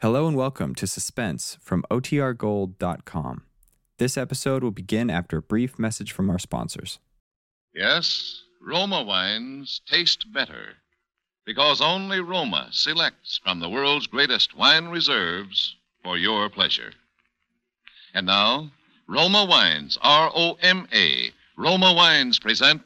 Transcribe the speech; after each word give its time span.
Hello 0.00 0.28
and 0.28 0.36
welcome 0.36 0.76
to 0.76 0.86
Suspense 0.86 1.58
from 1.60 1.84
OTRGold.com. 1.90 3.42
This 3.98 4.16
episode 4.16 4.62
will 4.62 4.70
begin 4.70 5.10
after 5.10 5.38
a 5.38 5.42
brief 5.42 5.76
message 5.76 6.12
from 6.12 6.30
our 6.30 6.38
sponsors. 6.38 7.00
Yes, 7.74 8.44
Roma 8.64 9.02
wines 9.02 9.80
taste 9.90 10.32
better 10.32 10.74
because 11.44 11.80
only 11.80 12.20
Roma 12.20 12.68
selects 12.70 13.40
from 13.42 13.58
the 13.58 13.68
world's 13.68 14.06
greatest 14.06 14.56
wine 14.56 14.86
reserves 14.86 15.74
for 16.04 16.16
your 16.16 16.48
pleasure. 16.48 16.92
And 18.14 18.24
now, 18.24 18.70
Roma 19.08 19.46
Wines, 19.46 19.98
R 20.00 20.30
O 20.32 20.56
M 20.62 20.86
A, 20.92 21.32
Roma 21.56 21.92
Wines 21.92 22.38
present 22.38 22.82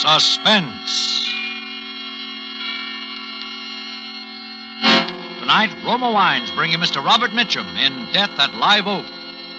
Suspense. 0.00 1.31
Tonight, 5.52 5.84
Roma 5.84 6.10
Wines 6.10 6.50
bring 6.52 6.72
you 6.72 6.78
Mr. 6.78 7.04
Robert 7.04 7.32
Mitchum 7.32 7.66
in 7.76 8.10
Death 8.14 8.30
at 8.38 8.54
Live 8.54 8.86
Oak, 8.86 9.04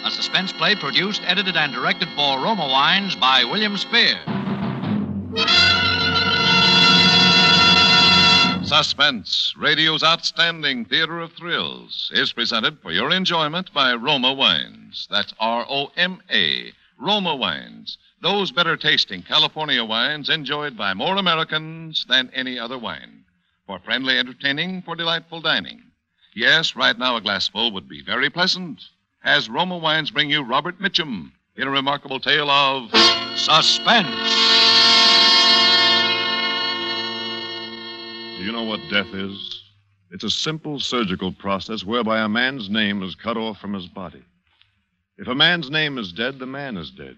a 0.03 0.09
suspense 0.09 0.51
play 0.51 0.73
produced, 0.73 1.21
edited, 1.23 1.55
and 1.55 1.71
directed 1.71 2.09
for 2.15 2.41
Roma 2.41 2.67
Wines 2.67 3.15
by 3.15 3.43
William 3.43 3.77
Spier. 3.77 4.17
Suspense, 8.65 9.53
radio's 9.55 10.03
outstanding 10.03 10.83
theater 10.83 11.19
of 11.19 11.31
thrills, 11.33 12.09
is 12.15 12.33
presented 12.33 12.79
for 12.79 12.91
your 12.91 13.11
enjoyment 13.11 13.71
by 13.71 13.93
Roma 13.93 14.33
Wines. 14.33 15.07
That's 15.11 15.35
R 15.39 15.63
O 15.69 15.91
M 15.95 16.23
A, 16.31 16.73
Roma 16.97 17.35
Wines. 17.35 17.99
Those 18.19 18.51
better 18.51 18.77
tasting 18.77 19.21
California 19.21 19.83
wines 19.83 20.29
enjoyed 20.31 20.75
by 20.75 20.95
more 20.95 21.17
Americans 21.17 22.03
than 22.09 22.31
any 22.33 22.57
other 22.57 22.79
wine. 22.79 23.22
For 23.65 23.79
friendly 23.79 24.19
entertaining, 24.19 24.81
for 24.81 24.95
delightful 24.95 25.39
dining. 25.39 25.81
Yes, 26.35 26.75
right 26.75 26.97
now 26.97 27.15
a 27.15 27.21
glassful 27.21 27.71
would 27.71 27.87
be 27.87 28.03
very 28.03 28.29
pleasant. 28.29 28.83
As 29.23 29.49
Roma 29.49 29.77
Wines 29.77 30.11
bring 30.11 30.29
you 30.29 30.43
Robert 30.43 30.79
Mitchum 30.79 31.31
in 31.55 31.67
a 31.67 31.71
remarkable 31.71 32.19
tale 32.19 32.49
of 32.49 32.89
Suspense. 33.37 34.09
Do 38.37 38.43
you 38.43 38.51
know 38.51 38.63
what 38.63 38.81
death 38.89 39.13
is? 39.13 39.63
It's 40.11 40.25
a 40.25 40.29
simple 40.29 40.79
surgical 40.79 41.31
process 41.31 41.85
whereby 41.85 42.19
a 42.19 42.27
man's 42.27 42.69
name 42.69 43.01
is 43.01 43.15
cut 43.15 43.37
off 43.37 43.59
from 43.59 43.73
his 43.73 43.87
body. 43.87 44.23
If 45.17 45.27
a 45.27 45.35
man's 45.35 45.69
name 45.69 45.97
is 45.97 46.11
dead, 46.11 46.37
the 46.37 46.45
man 46.45 46.75
is 46.75 46.91
dead. 46.91 47.15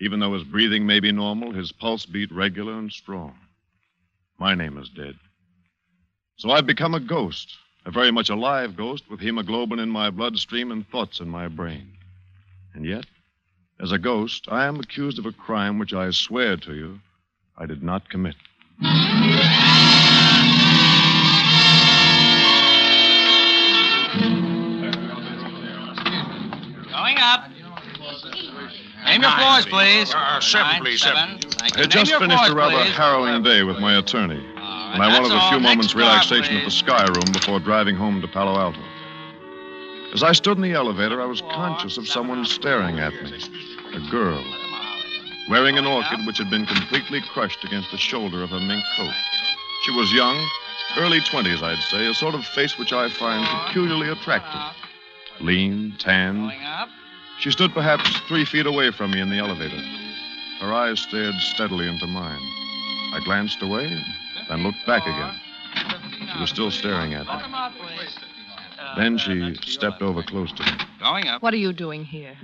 Even 0.00 0.20
though 0.20 0.32
his 0.32 0.44
breathing 0.44 0.86
may 0.86 1.00
be 1.00 1.12
normal, 1.12 1.52
his 1.52 1.72
pulse 1.72 2.06
beat 2.06 2.32
regular 2.32 2.78
and 2.78 2.90
strong. 2.90 3.34
My 4.38 4.54
name 4.54 4.78
is 4.78 4.88
dead. 4.88 5.16
So 6.38 6.52
I've 6.52 6.66
become 6.66 6.94
a 6.94 7.00
ghost, 7.00 7.56
a 7.84 7.90
very 7.90 8.12
much 8.12 8.30
alive 8.30 8.76
ghost 8.76 9.10
with 9.10 9.18
hemoglobin 9.18 9.80
in 9.80 9.88
my 9.90 10.08
bloodstream 10.08 10.70
and 10.70 10.88
thoughts 10.88 11.18
in 11.18 11.28
my 11.28 11.48
brain. 11.48 11.94
And 12.74 12.84
yet, 12.86 13.06
as 13.80 13.90
a 13.90 13.98
ghost, 13.98 14.46
I 14.48 14.66
am 14.66 14.78
accused 14.78 15.18
of 15.18 15.26
a 15.26 15.32
crime 15.32 15.80
which 15.80 15.92
I 15.92 16.10
swear 16.12 16.56
to 16.58 16.74
you 16.74 17.00
I 17.56 17.66
did 17.66 17.82
not 17.82 18.08
commit. 18.08 18.36
Going 26.90 27.16
up. 27.18 27.50
Name 29.04 29.22
your 29.22 29.30
floors, 29.32 29.66
please. 29.66 30.12
Uh, 30.14 30.40
seven, 30.40 30.80
please, 30.80 31.00
seven. 31.00 31.38
Thank 31.40 31.76
I 31.76 31.80
had 31.80 31.90
just 31.90 32.10
Name 32.10 32.20
your 32.20 32.20
finished 32.20 32.50
a 32.50 32.54
rather 32.54 32.76
please. 32.84 32.94
harrowing 32.94 33.42
day 33.42 33.62
with 33.62 33.78
my 33.78 33.98
attorney, 33.98 34.44
All 34.56 34.57
and 34.94 35.02
I 35.02 35.20
wanted 35.20 35.36
a 35.36 35.48
few 35.48 35.60
moments 35.60 35.94
relaxation 35.94 36.56
at 36.56 36.64
the. 36.64 36.70
Sky 36.70 37.04
Room 37.06 37.32
before 37.32 37.60
driving 37.60 37.96
home 37.96 38.20
to 38.20 38.28
Palo 38.28 38.58
Alto. 38.58 38.80
As 40.14 40.22
I 40.22 40.32
stood 40.32 40.56
in 40.56 40.62
the 40.62 40.72
elevator, 40.72 41.20
I 41.20 41.26
was 41.26 41.42
conscious 41.42 41.98
of 41.98 42.08
someone 42.08 42.44
staring 42.44 42.98
at 42.98 43.12
me. 43.12 43.40
A 43.94 44.10
girl, 44.10 44.42
wearing 45.50 45.76
an 45.76 45.86
orchid 45.86 46.26
which 46.26 46.38
had 46.38 46.50
been 46.50 46.66
completely 46.66 47.20
crushed 47.32 47.64
against 47.64 47.90
the 47.90 47.98
shoulder 47.98 48.42
of 48.42 48.50
her 48.50 48.60
mink 48.60 48.82
coat. 48.96 49.14
She 49.84 49.90
was 49.92 50.12
young, 50.12 50.36
early 50.96 51.20
20s, 51.20 51.62
I'd 51.62 51.82
say, 51.90 52.06
a 52.06 52.14
sort 52.14 52.34
of 52.34 52.44
face 52.44 52.78
which 52.78 52.92
I 52.92 53.10
find 53.10 53.46
peculiarly 53.66 54.08
attractive. 54.08 54.60
Lean, 55.40 55.94
tanned, 55.98 56.52
up. 56.66 56.88
she 57.38 57.50
stood 57.50 57.72
perhaps 57.72 58.08
three 58.28 58.44
feet 58.44 58.66
away 58.66 58.90
from 58.90 59.10
me 59.10 59.20
in 59.20 59.30
the 59.30 59.38
elevator. 59.38 59.80
Her 60.60 60.72
eyes 60.72 61.00
stared 61.00 61.34
steadily 61.36 61.86
into 61.86 62.06
mine. 62.06 62.40
I 63.12 63.20
glanced 63.24 63.62
away, 63.62 64.02
then 64.48 64.62
looked 64.62 64.84
back 64.86 65.02
again. 65.02 65.34
She 66.32 66.40
was 66.40 66.50
still 66.50 66.70
staring 66.70 67.14
at 67.14 67.26
Lock 67.26 67.40
me. 67.40 67.44
'em 67.44 67.54
out, 67.54 67.72
please. 67.78 68.18
Then 68.96 69.18
she 69.18 69.54
stepped 69.70 70.02
over 70.02 70.22
close 70.22 70.52
to 70.52 70.62
me. 70.62 70.72
Going 71.00 71.28
up. 71.28 71.42
What 71.42 71.54
are 71.54 71.58
you 71.58 71.72
doing 71.72 72.04
here? 72.04 72.36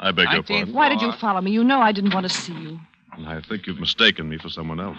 I 0.00 0.10
beg 0.10 0.30
your 0.32 0.42
pardon. 0.42 0.72
Why 0.74 0.88
did 0.88 1.00
you 1.00 1.12
follow 1.12 1.40
me? 1.40 1.50
You 1.52 1.62
know 1.62 1.80
I 1.80 1.92
didn't 1.92 2.14
want 2.14 2.24
to 2.24 2.32
see 2.32 2.54
you. 2.54 2.80
I 3.26 3.40
think 3.42 3.66
you've 3.66 3.78
mistaken 3.78 4.28
me 4.28 4.38
for 4.38 4.48
someone 4.48 4.80
else. 4.80 4.96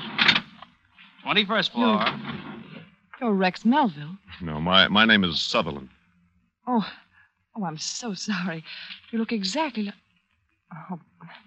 21st 1.26 1.72
floor. 1.72 2.06
You're 3.20 3.34
Rex 3.34 3.66
Melville. 3.66 4.18
No, 4.42 4.60
my, 4.60 4.88
my 4.88 5.06
name 5.06 5.24
is 5.24 5.42
Sutherland. 5.42 5.90
Oh, 6.68 6.86
oh, 7.56 7.64
I'm 7.66 7.78
so 7.78 8.14
sorry. 8.14 8.64
You 9.12 9.20
look 9.20 9.32
exactly 9.32 9.84
like. 9.84 9.96
Oh, 10.92 11.00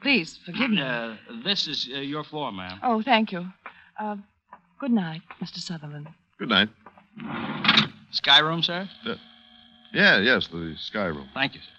please 0.02 0.38
forgive 0.44 0.70
me. 0.70 0.80
Uh, 0.80 1.16
this 1.44 1.66
is 1.66 1.88
uh, 1.94 1.98
your 1.98 2.22
floor, 2.24 2.52
ma'am. 2.52 2.78
Oh, 2.82 3.02
thank 3.02 3.32
you. 3.32 3.46
Uh, 3.98 4.16
good 4.78 4.92
night, 4.92 5.22
Mr. 5.40 5.58
Sutherland. 5.58 6.08
Good 6.38 6.48
night. 6.48 6.68
Sky 8.10 8.40
room, 8.40 8.62
sir? 8.62 8.88
Yeah, 9.92 10.18
yes, 10.18 10.48
the 10.48 10.74
Sky 10.78 11.06
Room. 11.06 11.28
Thank 11.32 11.54
you, 11.54 11.60
sir. 11.60 11.72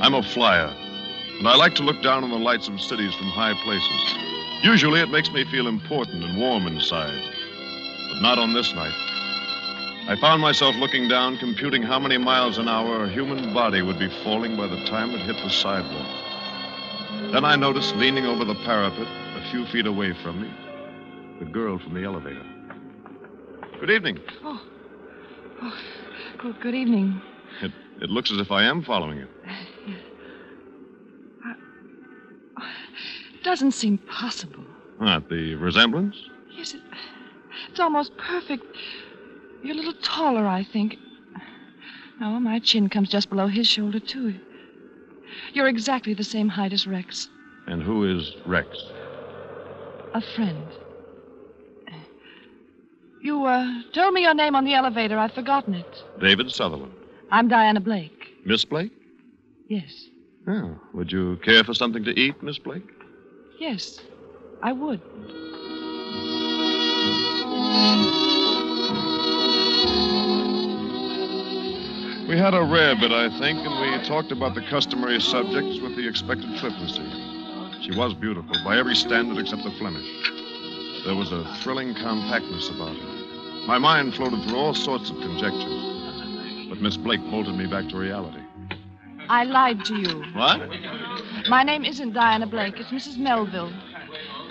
I'm 0.00 0.14
a 0.14 0.22
flyer, 0.22 0.74
and 1.38 1.46
I 1.46 1.54
like 1.54 1.74
to 1.76 1.82
look 1.84 2.02
down 2.02 2.24
on 2.24 2.30
the 2.30 2.36
lights 2.38 2.68
of 2.68 2.80
cities 2.80 3.14
from 3.14 3.28
high 3.28 3.54
places. 3.62 4.16
Usually 4.64 5.00
it 5.00 5.10
makes 5.10 5.30
me 5.30 5.44
feel 5.44 5.68
important 5.68 6.24
and 6.24 6.36
warm 6.38 6.66
inside, 6.66 7.22
but 8.12 8.20
not 8.20 8.38
on 8.38 8.52
this 8.52 8.74
night. 8.74 8.92
I 10.08 10.16
found 10.20 10.42
myself 10.42 10.74
looking 10.76 11.08
down, 11.08 11.38
computing 11.38 11.82
how 11.82 11.98
many 11.98 12.18
miles 12.18 12.58
an 12.58 12.68
hour 12.68 13.04
a 13.04 13.08
human 13.08 13.54
body 13.54 13.82
would 13.82 13.98
be 13.98 14.08
falling 14.24 14.56
by 14.56 14.66
the 14.66 14.84
time 14.84 15.10
it 15.10 15.20
hit 15.20 15.36
the 15.36 15.50
sidewalk. 15.50 17.32
Then 17.32 17.44
I 17.44 17.56
noticed, 17.56 17.94
leaning 17.96 18.26
over 18.26 18.44
the 18.44 18.56
parapet, 18.64 19.06
a 19.06 19.50
few 19.50 19.64
feet 19.66 19.86
away 19.86 20.12
from 20.22 20.42
me, 20.42 20.52
the 21.38 21.44
girl 21.44 21.78
from 21.78 21.94
the 21.94 22.04
elevator. 22.04 22.44
Good 23.80 23.90
evening. 23.90 24.18
Oh, 24.44 24.62
oh 25.62 25.78
Good, 26.38 26.60
good 26.60 26.74
evening. 26.74 27.22
It, 27.60 27.70
it 28.00 28.10
looks 28.10 28.32
as 28.32 28.38
if 28.38 28.50
I 28.50 28.64
am 28.64 28.82
following 28.82 29.18
you. 29.18 29.28
It 33.34 33.44
doesn't 33.44 33.72
seem 33.72 33.98
possible. 33.98 34.64
What, 34.98 35.28
the 35.28 35.54
resemblance? 35.54 36.16
Yes, 36.50 36.74
it, 36.74 36.80
it's 37.70 37.78
almost 37.78 38.16
perfect. 38.16 38.64
You're 39.62 39.74
a 39.74 39.76
little 39.76 39.94
taller, 40.02 40.46
I 40.46 40.64
think. 40.64 40.96
No, 42.20 42.38
my 42.40 42.58
chin 42.58 42.88
comes 42.88 43.08
just 43.08 43.30
below 43.30 43.46
his 43.46 43.66
shoulder, 43.66 44.00
too. 44.00 44.34
You're 45.52 45.68
exactly 45.68 46.14
the 46.14 46.24
same 46.24 46.48
height 46.48 46.72
as 46.72 46.86
Rex. 46.86 47.28
And 47.66 47.82
who 47.82 48.04
is 48.04 48.34
Rex? 48.44 48.68
A 50.14 50.20
friend. 50.20 50.66
You, 53.22 53.44
uh, 53.44 53.82
told 53.92 54.14
me 54.14 54.22
your 54.22 54.34
name 54.34 54.56
on 54.56 54.64
the 54.64 54.74
elevator. 54.74 55.16
I've 55.16 55.32
forgotten 55.32 55.74
it. 55.74 56.04
David 56.20 56.50
Sutherland. 56.50 56.92
I'm 57.30 57.46
Diana 57.46 57.80
Blake. 57.80 58.34
Miss 58.44 58.64
Blake? 58.64 58.92
Yes. 59.68 60.08
Oh, 60.48 60.76
would 60.92 61.12
you 61.12 61.38
care 61.44 61.62
for 61.62 61.72
something 61.72 62.02
to 62.04 62.10
eat, 62.18 62.42
Miss 62.42 62.58
Blake? 62.58 62.88
Yes, 63.60 64.00
I 64.60 64.72
would. 64.72 65.00
We 72.28 72.38
had 72.38 72.54
a 72.54 72.58
rarebit, 72.58 73.12
I 73.12 73.36
think, 73.40 73.66
and 73.66 73.80
we 73.80 74.06
talked 74.06 74.30
about 74.30 74.54
the 74.54 74.62
customary 74.62 75.20
subjects 75.20 75.80
with 75.80 75.96
the 75.96 76.06
expected 76.08 76.56
flippancy. 76.60 77.02
She 77.82 77.90
was 77.98 78.14
beautiful, 78.14 78.54
by 78.64 78.78
every 78.78 78.94
standard 78.94 79.38
except 79.38 79.64
the 79.64 79.72
Flemish. 79.72 80.06
There 81.04 81.16
was 81.16 81.32
a 81.32 81.44
thrilling 81.62 81.94
compactness 81.94 82.70
about 82.70 82.96
her. 82.96 83.66
My 83.66 83.76
mind 83.78 84.14
floated 84.14 84.44
through 84.44 84.56
all 84.56 84.72
sorts 84.72 85.10
of 85.10 85.16
conjectures, 85.16 86.68
but 86.68 86.80
Miss 86.80 86.96
Blake 86.96 87.20
bolted 87.28 87.56
me 87.56 87.66
back 87.66 87.88
to 87.88 87.98
reality. 87.98 88.40
I 89.28 89.42
lied 89.42 89.84
to 89.86 89.96
you. 89.96 90.22
What? 90.32 90.60
My 91.48 91.64
name 91.64 91.84
isn't 91.84 92.12
Diana 92.12 92.46
Blake. 92.46 92.78
It's 92.78 92.90
Mrs. 92.90 93.18
Melville. 93.18 93.72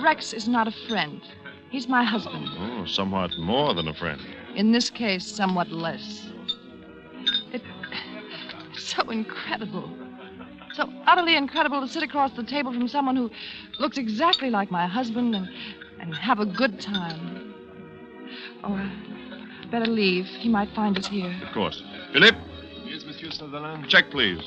Rex 0.02 0.34
is 0.34 0.48
not 0.48 0.68
a 0.68 0.72
friend. 0.90 1.22
He's 1.70 1.88
my 1.88 2.04
husband. 2.04 2.48
Oh, 2.58 2.86
somewhat 2.86 3.32
more 3.38 3.74
than 3.74 3.88
a 3.88 3.94
friend. 3.94 4.20
In 4.56 4.74
this 4.74 4.90
case, 4.90 5.26
somewhat 5.26 5.72
less. 5.72 6.31
It, 9.12 9.20
it's 9.20 9.28
so 9.28 9.36
incredible. 9.36 9.90
So 10.74 10.90
utterly 11.06 11.36
incredible 11.36 11.82
to 11.82 11.88
sit 11.88 12.04
across 12.04 12.32
the 12.32 12.44
table 12.44 12.72
from 12.74 12.88
someone 12.88 13.16
who 13.16 13.30
looks 13.80 13.98
exactly 13.98 14.50
like 14.50 14.72
my 14.72 14.88
husband 14.88 15.36
and, 15.36 15.50
and 16.00 16.16
have 16.16 16.40
a 16.40 16.46
good 16.46 16.80
time. 16.80 17.54
Oh, 18.64 18.74
I 18.74 19.68
better 19.70 19.86
leave. 19.92 20.26
He 20.26 20.48
might 20.50 20.70
find 20.74 20.98
us 20.98 21.08
here. 21.08 21.36
Of 21.46 21.54
course. 21.54 21.84
Philip, 22.14 22.36
Yes, 22.86 23.04
Monsieur 23.06 23.32
Sutherland. 23.32 23.88
check, 23.90 24.10
please. 24.12 24.40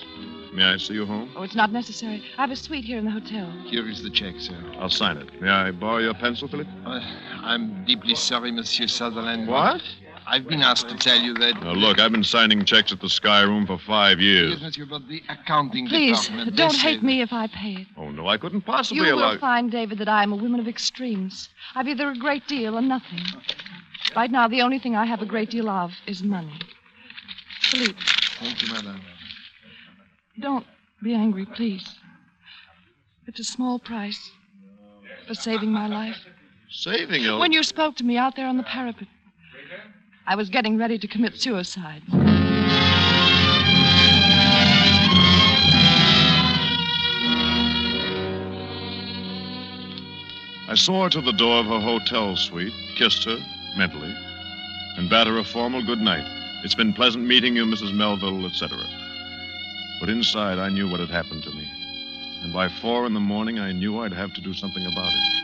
May 0.53 0.65
I 0.65 0.77
see 0.77 0.95
you 0.95 1.07
home? 1.07 1.33
Oh, 1.35 1.43
it's 1.43 1.55
not 1.57 1.73
necessary. 1.73 2.23
I 2.39 2.43
have 2.43 2.51
a 2.51 2.57
suite 2.57 2.85
here 2.85 2.99
in 2.99 3.05
the 3.07 3.11
hotel. 3.11 3.51
Here 3.67 3.89
is 3.89 4.03
the 4.03 4.11
check, 4.11 4.35
sir. 4.39 4.57
I'll 4.79 4.91
sign 4.91 5.17
it. 5.17 5.41
May 5.41 5.49
I 5.51 5.71
borrow 5.73 5.99
your 5.99 6.15
pencil, 6.15 6.47
Philip? 6.47 6.69
Uh, 6.87 7.01
I'm 7.43 7.85
deeply 7.87 8.15
sorry, 8.15 8.53
Monsieur 8.53 8.87
Sutherland. 8.87 9.49
What? 9.49 9.83
I've 10.27 10.49
been 10.49 10.63
asked 10.63 10.89
to 10.89 10.97
tell 10.97 11.19
you 11.19 11.35
that. 11.35 11.61
Now, 11.63 11.73
look, 11.73 11.99
I've 12.01 12.13
been 12.13 12.25
signing 12.25 12.65
checks 12.65 12.93
at 12.93 13.01
the 13.01 13.09
Sky 13.11 13.43
Room 13.43 13.67
for 13.67 13.79
five 13.79 14.21
Yes, 14.21 14.25
years. 14.25 14.61
Monsieur, 14.63 14.87
but 14.87 15.07
the 15.09 15.23
accounting 15.29 15.87
Please, 15.87 16.21
department. 16.23 16.57
don't 16.57 16.73
they 16.73 16.79
hate 16.79 16.95
said- 16.97 17.03
me 17.03 17.21
if 17.21 17.33
I 17.33 17.47
pay 17.49 17.73
it. 17.83 17.87
Oh, 17.97 18.11
no, 18.11 18.27
I 18.29 18.37
couldn't 18.39 18.63
possibly 18.63 19.07
You 19.07 19.15
allow. 19.15 19.33
will 19.33 19.39
find, 19.39 19.71
David, 19.71 19.99
that 19.99 20.09
I 20.09 20.23
am 20.23 20.33
a 20.33 20.37
woman 20.37 20.61
of 20.61 20.67
extremes. 20.69 21.51
I've 21.75 21.89
either 21.89 22.11
a 22.11 22.17
great 22.17 22.47
deal 22.47 22.77
or 22.77 22.81
nothing. 22.83 23.21
Right 24.17 24.31
now, 24.31 24.49
the 24.49 24.63
only 24.63 24.79
thing 24.79 24.97
I 24.97 25.05
have 25.05 25.21
a 25.21 25.27
great 25.27 25.51
deal 25.51 25.69
of 25.69 25.93
is 26.07 26.23
money. 26.23 26.59
Philippe, 27.61 27.99
Thank 28.41 28.63
you, 28.63 28.73
madame. 28.73 29.01
don't 30.41 30.67
be 31.03 31.15
angry, 31.15 31.45
please. 31.47 31.87
It's 33.27 33.41
a 33.41 33.45
small 33.45 33.79
price 33.79 34.31
for 35.27 35.35
saving 35.35 35.71
my 35.73 35.87
life. 35.87 36.17
Saving 36.71 37.23
you. 37.23 37.37
When 37.39 37.53
you 37.53 37.63
spoke 37.63 37.97
to 37.97 38.05
me 38.05 38.17
out 38.17 38.37
there 38.37 38.47
on 38.47 38.57
the 38.57 38.63
parapet, 38.65 39.09
I 40.27 40.37
was 40.37 40.49
getting 40.49 40.79
ready 40.79 40.99
to 40.99 41.07
commit 41.07 41.39
suicide. 41.39 42.03
I 50.67 50.75
saw 50.77 51.05
her 51.05 51.11
to 51.11 51.21
the 51.21 51.33
door 51.33 51.59
of 51.59 51.67
her 51.67 51.79
hotel 51.79 52.37
suite, 52.37 52.73
kissed 52.97 53.25
her, 53.27 53.39
mentally, 53.77 54.15
and 54.97 55.11
bade 55.11 55.27
her 55.27 55.37
a 55.37 55.45
formal 55.45 55.85
good 55.85 56.01
night. 56.01 56.25
It's 56.65 56.75
been 56.75 56.95
pleasant 56.95 57.27
meeting 57.27 57.55
you, 57.55 57.67
Mrs. 57.67 57.93
Melville, 57.93 58.47
etc. 58.47 58.79
But 60.01 60.09
inside, 60.09 60.59
I 60.59 60.71
knew 60.71 60.89
what 60.89 61.01
had 61.01 61.11
happened 61.11 61.43
to 61.45 61.51
me. 61.51 61.71
And 62.43 62.51
by 62.51 62.71
four 62.71 63.05
in 63.05 63.13
the 63.13 63.21
morning, 63.21 63.59
I 63.59 63.73
knew 63.73 64.01
I'd 64.01 64.15
have 64.15 64.33
to 64.35 64.41
do 64.41 64.55
something 64.55 64.87
about 64.87 65.13
it. 65.13 65.44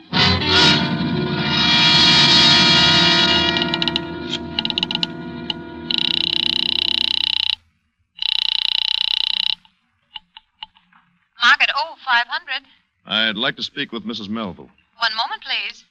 500. 12.04 12.62
I'd 13.06 13.36
like 13.36 13.56
to 13.56 13.62
speak 13.62 13.92
with 13.92 14.04
Mrs. 14.04 14.28
Melville. 14.28 14.70
One 14.98 15.16
moment, 15.16 15.42
please. 15.42 15.84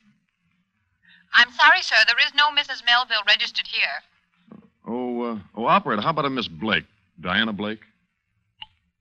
I'm 1.33 1.51
sorry, 1.51 1.81
sir. 1.81 1.95
There 2.07 2.19
is 2.25 2.33
no 2.35 2.50
Mrs. 2.50 2.83
Melville 2.85 3.23
registered 3.27 3.67
here. 3.67 4.61
Oh, 4.88 5.21
uh, 5.21 5.38
oh, 5.56 5.65
operator, 5.65 6.01
how 6.01 6.09
about 6.09 6.25
a 6.25 6.29
Miss 6.29 6.47
Blake? 6.47 6.85
Diana 7.21 7.53
Blake? 7.53 7.81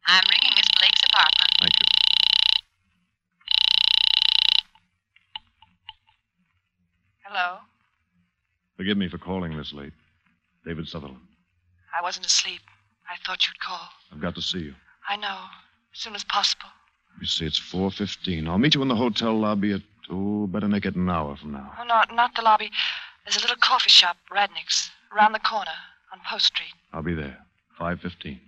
I'm 0.07 0.23
ringing 0.31 0.57
Miss 0.57 0.67
Blake's 0.79 1.01
apartment. 1.13 1.51
Thank 1.61 1.73
you. 1.81 1.87
Hello? 7.25 7.59
Forgive 8.77 8.97
me 8.97 9.09
for 9.09 9.19
calling 9.19 9.57
this 9.57 9.73
late. 9.73 9.93
David 10.65 10.89
Sutherland. 10.89 11.21
I 11.99 12.03
wasn't 12.03 12.27
asleep. 12.27 12.61
I 13.09 13.17
thought 13.25 13.47
you'd 13.47 13.59
call. 13.61 13.89
I've 14.13 14.21
got 14.21 14.35
to 14.35 14.43
see 14.43 14.59
you. 14.61 14.75
I 15.09 15.17
know. 15.17 15.39
As 15.95 16.01
soon 16.01 16.15
as 16.15 16.25
possible. 16.25 16.69
You 17.21 17.27
see, 17.27 17.47
it's 17.47 17.59
4.15. 17.59 18.49
I'll 18.49 18.59
meet 18.59 18.75
you 18.75 18.83
in 18.83 18.89
the 18.89 18.95
hotel 18.95 19.37
lobby 19.39 19.73
at, 19.73 19.81
oh, 20.11 20.47
better 20.47 20.69
make 20.69 20.87
it 20.87 20.95
an 20.95 21.11
hour 21.11 21.37
from 21.37 21.53
now. 21.53 21.73
Oh, 21.79 21.85
no, 21.85 22.15
not 22.15 22.35
the 22.37 22.43
lobby. 22.43 22.71
There's 23.25 23.37
a 23.37 23.41
little 23.41 23.57
coffee 23.57 23.91
shop, 23.91 24.17
Radnick's, 24.31 24.91
around 25.15 25.33
the 25.33 25.41
corner 25.41 25.73
on 26.13 26.21
Post 26.31 26.47
Street. 26.47 26.75
I'll 26.93 27.03
be 27.03 27.15
there. 27.15 27.37
5.15. 27.81 28.39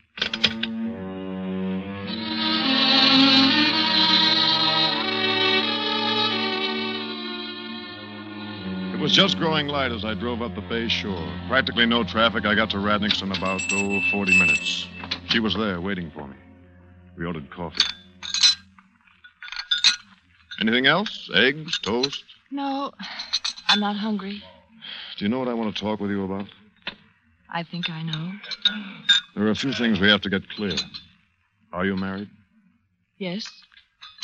It 8.94 9.00
was 9.02 9.12
just 9.12 9.38
growing 9.38 9.66
light 9.66 9.92
as 9.92 10.04
I 10.04 10.14
drove 10.14 10.42
up 10.42 10.54
the 10.54 10.60
bay 10.60 10.88
shore. 10.88 11.26
Practically 11.48 11.86
no 11.86 12.04
traffic. 12.04 12.44
I 12.44 12.54
got 12.54 12.70
to 12.70 12.76
Radnick's 12.76 13.22
in 13.22 13.32
about, 13.32 13.62
oh, 13.72 14.00
40 14.12 14.38
minutes. 14.38 14.86
She 15.28 15.40
was 15.40 15.54
there 15.56 15.80
waiting 15.80 16.10
for 16.14 16.28
me. 16.28 16.36
We 17.16 17.26
ordered 17.26 17.50
coffee. 17.50 17.82
Anything 20.60 20.86
else? 20.86 21.30
Eggs, 21.34 21.78
toast? 21.78 22.24
No, 22.50 22.92
I'm 23.68 23.80
not 23.80 23.96
hungry. 23.96 24.42
Do 25.16 25.24
you 25.24 25.28
know 25.28 25.38
what 25.38 25.48
I 25.48 25.54
want 25.54 25.74
to 25.74 25.80
talk 25.80 26.00
with 26.00 26.10
you 26.10 26.24
about? 26.24 26.46
I 27.48 27.62
think 27.62 27.88
I 27.88 28.02
know. 28.02 28.32
There 29.34 29.46
are 29.46 29.50
a 29.50 29.54
few 29.54 29.72
things 29.72 30.00
we 30.00 30.08
have 30.08 30.20
to 30.22 30.30
get 30.30 30.48
clear. 30.50 30.76
Are 31.72 31.84
you 31.84 31.96
married? 31.96 32.28
Yes. 33.18 33.46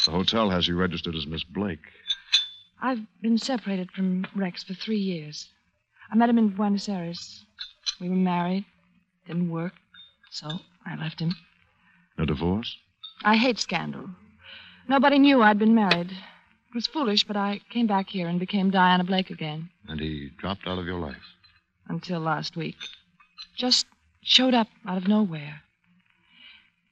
The 0.04 0.12
hotel 0.12 0.50
has 0.50 0.68
you 0.68 0.76
registered 0.76 1.14
as 1.14 1.26
Miss 1.26 1.44
Blake. 1.44 1.80
I've 2.82 3.00
been 3.22 3.38
separated 3.38 3.90
from 3.90 4.26
Rex 4.34 4.62
for 4.62 4.74
three 4.74 4.98
years. 4.98 5.48
I 6.10 6.16
met 6.16 6.28
him 6.28 6.38
in 6.38 6.50
Buenos 6.50 6.88
Aires. 6.88 7.44
We 8.00 8.08
were 8.08 8.16
married, 8.16 8.64
didn't 9.26 9.50
work, 9.50 9.72
so 10.30 10.48
I 10.84 10.96
left 10.96 11.20
him. 11.20 11.34
No 12.18 12.24
divorce? 12.26 12.76
I 13.24 13.36
hate 13.36 13.58
scandal. 13.58 14.10
Nobody 14.88 15.18
knew 15.18 15.42
I'd 15.42 15.58
been 15.58 15.74
married. 15.74 16.10
It 16.10 16.74
was 16.74 16.86
foolish, 16.86 17.24
but 17.24 17.36
I 17.36 17.60
came 17.70 17.86
back 17.86 18.08
here 18.08 18.28
and 18.28 18.38
became 18.38 18.70
Diana 18.70 19.04
Blake 19.04 19.30
again 19.30 19.70
And 19.88 19.98
he 20.00 20.30
dropped 20.38 20.66
out 20.66 20.78
of 20.78 20.86
your 20.86 21.00
life. 21.00 21.22
until 21.88 22.20
last 22.20 22.56
week. 22.56 22.76
Just 23.56 23.86
showed 24.22 24.54
up 24.54 24.68
out 24.86 24.96
of 24.98 25.08
nowhere. 25.08 25.62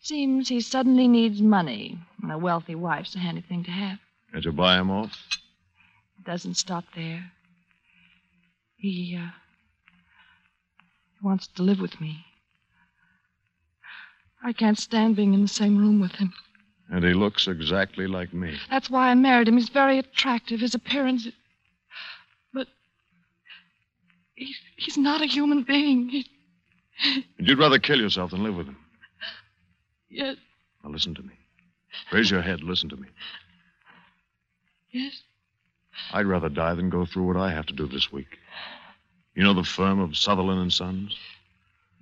Seems 0.00 0.48
he 0.48 0.60
suddenly 0.60 1.08
needs 1.08 1.40
money, 1.40 1.98
and 2.22 2.30
a 2.30 2.38
wealthy 2.38 2.74
wife's 2.74 3.14
a 3.16 3.18
handy 3.18 3.40
thing 3.40 3.64
to 3.64 3.70
have. 3.70 3.98
Had 4.32 4.44
you 4.44 4.52
buy 4.52 4.78
him 4.78 4.90
off? 4.90 5.12
It 6.18 6.24
doesn't 6.24 6.54
stop 6.56 6.84
there. 6.94 7.32
He, 8.76 9.18
uh, 9.20 9.30
he 11.20 11.26
wants 11.26 11.46
to 11.48 11.62
live 11.62 11.80
with 11.80 12.00
me. 12.00 12.24
I 14.42 14.52
can't 14.52 14.78
stand 14.78 15.16
being 15.16 15.32
in 15.34 15.40
the 15.42 15.48
same 15.48 15.78
room 15.78 16.00
with 16.00 16.12
him. 16.12 16.32
And 16.90 17.04
he 17.04 17.14
looks 17.14 17.48
exactly 17.48 18.06
like 18.06 18.32
me. 18.34 18.56
That's 18.70 18.90
why 18.90 19.10
I 19.10 19.14
married 19.14 19.48
him. 19.48 19.56
He's 19.56 19.68
very 19.70 19.98
attractive. 19.98 20.60
His 20.60 20.74
appearance. 20.74 21.26
But 22.52 22.68
he's, 24.34 24.56
he's 24.76 24.98
not 24.98 25.22
a 25.22 25.26
human 25.26 25.62
being. 25.62 26.08
He, 26.10 26.26
And 27.38 27.48
you'd 27.48 27.58
rather 27.58 27.78
kill 27.78 27.98
yourself 28.00 28.30
than 28.32 28.42
live 28.44 28.54
with 28.56 28.66
him. 28.68 28.76
yes, 30.10 30.36
Now 30.84 30.90
listen 30.90 31.14
to 31.14 31.22
me. 31.22 31.32
Raise 32.12 32.30
your 32.30 32.42
head. 32.42 32.62
Listen 32.62 32.88
to 32.90 32.96
me. 32.96 33.08
yes. 34.90 35.22
I'd 36.12 36.26
rather 36.26 36.48
die 36.48 36.74
than 36.74 36.90
go 36.90 37.06
through 37.06 37.24
what 37.24 37.36
I 37.36 37.50
have 37.52 37.66
to 37.66 37.72
do 37.72 37.86
this 37.86 38.12
week. 38.12 38.38
You 39.34 39.42
know 39.42 39.54
the 39.54 39.64
firm 39.64 40.00
of 40.00 40.16
Sutherland 40.16 40.60
and 40.60 40.72
Sons? 40.72 41.16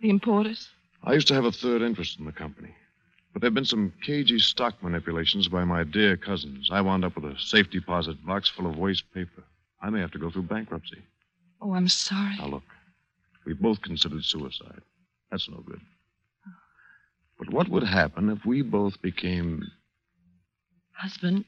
The 0.00 0.10
importers. 0.10 0.68
I 1.04 1.12
used 1.14 1.28
to 1.28 1.34
have 1.34 1.44
a 1.44 1.52
third 1.52 1.82
interest 1.82 2.18
in 2.18 2.24
the 2.24 2.32
company. 2.32 2.74
But 3.32 3.40
there 3.40 3.48
have 3.48 3.54
been 3.54 3.64
some 3.64 3.92
cagey 4.04 4.38
stock 4.38 4.82
manipulations 4.82 5.48
by 5.48 5.64
my 5.64 5.84
dear 5.84 6.16
cousins. 6.16 6.68
I 6.70 6.80
wound 6.82 7.04
up 7.04 7.16
with 7.16 7.24
a 7.24 7.38
safe 7.38 7.70
deposit 7.70 8.24
box 8.26 8.48
full 8.48 8.66
of 8.66 8.76
waste 8.76 9.04
paper. 9.14 9.42
I 9.80 9.90
may 9.90 10.00
have 10.00 10.10
to 10.12 10.18
go 10.18 10.30
through 10.30 10.42
bankruptcy. 10.42 10.98
Oh, 11.60 11.74
I'm 11.74 11.88
sorry. 11.88 12.36
Now, 12.38 12.48
look, 12.48 12.62
we 13.46 13.54
both 13.54 13.80
considered 13.80 14.24
suicide. 14.24 14.82
That's 15.30 15.48
no 15.48 15.58
good. 15.58 15.80
But 17.38 17.52
what 17.52 17.68
would 17.68 17.82
happen 17.84 18.28
if 18.28 18.44
we 18.44 18.62
both 18.62 19.00
became. 19.02 19.64
Husband 20.92 21.44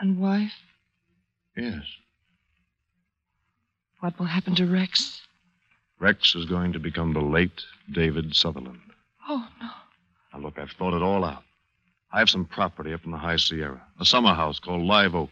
and 0.00 0.18
wife. 0.18 0.52
Yes. 1.56 1.82
What 4.00 4.18
will 4.18 4.26
happen 4.26 4.54
to 4.56 4.66
Rex? 4.66 5.22
Rex 6.00 6.34
is 6.34 6.46
going 6.46 6.72
to 6.72 6.78
become 6.80 7.12
the 7.12 7.20
late 7.20 7.62
David 7.92 8.34
Sutherland. 8.34 8.80
Look, 10.54 10.62
I've 10.62 10.76
thought 10.76 10.94
it 10.94 11.02
all 11.02 11.24
out. 11.24 11.42
I 12.12 12.20
have 12.20 12.30
some 12.30 12.44
property 12.44 12.92
up 12.92 13.04
in 13.04 13.10
the 13.10 13.18
High 13.18 13.36
Sierra, 13.36 13.82
a 13.98 14.04
summer 14.04 14.34
house 14.34 14.60
called 14.60 14.82
Live 14.82 15.14
Oak. 15.14 15.30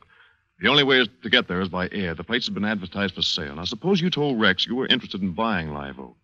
The 0.60 0.68
only 0.68 0.82
way 0.82 1.06
to 1.06 1.30
get 1.30 1.46
there 1.46 1.60
is 1.60 1.68
by 1.68 1.88
air. 1.92 2.14
The 2.14 2.24
place 2.24 2.46
has 2.46 2.54
been 2.54 2.64
advertised 2.64 3.14
for 3.14 3.22
sale. 3.22 3.54
Now, 3.54 3.64
suppose 3.64 4.00
you 4.00 4.10
told 4.10 4.40
Rex 4.40 4.66
you 4.66 4.74
were 4.74 4.86
interested 4.86 5.22
in 5.22 5.32
buying 5.32 5.72
Live 5.72 6.00
Oak. 6.00 6.16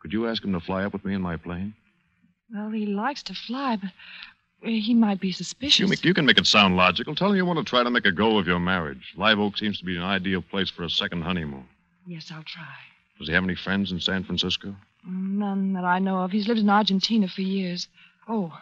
Could 0.00 0.12
you 0.12 0.28
ask 0.28 0.44
him 0.44 0.52
to 0.52 0.60
fly 0.60 0.84
up 0.84 0.92
with 0.92 1.04
me 1.04 1.14
in 1.14 1.22
my 1.22 1.36
plane? 1.36 1.74
Well, 2.52 2.70
he 2.70 2.84
likes 2.84 3.22
to 3.24 3.34
fly, 3.34 3.76
but 3.76 3.90
he 4.62 4.92
might 4.92 5.20
be 5.20 5.32
suspicious. 5.32 5.80
You, 5.80 5.88
make, 5.88 6.04
you 6.04 6.14
can 6.14 6.26
make 6.26 6.38
it 6.38 6.46
sound 6.46 6.76
logical. 6.76 7.14
Tell 7.14 7.30
him 7.30 7.36
you 7.36 7.46
want 7.46 7.58
to 7.58 7.64
try 7.64 7.82
to 7.82 7.90
make 7.90 8.04
a 8.06 8.12
go 8.12 8.38
of 8.38 8.46
your 8.46 8.60
marriage. 8.60 9.14
Live 9.16 9.38
Oak 9.38 9.56
seems 9.56 9.78
to 9.78 9.84
be 9.84 9.96
an 9.96 10.02
ideal 10.02 10.42
place 10.42 10.68
for 10.68 10.84
a 10.84 10.90
second 10.90 11.22
honeymoon. 11.22 11.66
Yes, 12.06 12.30
I'll 12.30 12.42
try. 12.42 12.64
Does 13.18 13.28
he 13.28 13.34
have 13.34 13.44
any 13.44 13.56
friends 13.56 13.92
in 13.92 14.00
San 14.00 14.24
Francisco? 14.24 14.76
None 15.08 15.72
that 15.72 15.84
I 15.84 15.98
know 16.00 16.18
of. 16.18 16.32
He's 16.32 16.48
lived 16.48 16.60
in 16.60 16.68
Argentina 16.68 17.28
for 17.28 17.40
years. 17.40 17.88
Oh, 18.28 18.58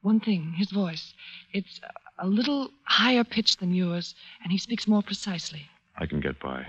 One 0.00 0.18
thing, 0.20 0.54
his 0.54 0.70
voice. 0.72 1.14
It's 1.52 1.80
a 2.18 2.26
little 2.26 2.70
higher 2.84 3.22
pitched 3.24 3.60
than 3.60 3.72
yours, 3.72 4.14
and 4.42 4.50
he 4.50 4.58
speaks 4.58 4.88
more 4.88 5.02
precisely. 5.02 5.62
I 5.96 6.06
can 6.06 6.18
get 6.20 6.40
by. 6.40 6.66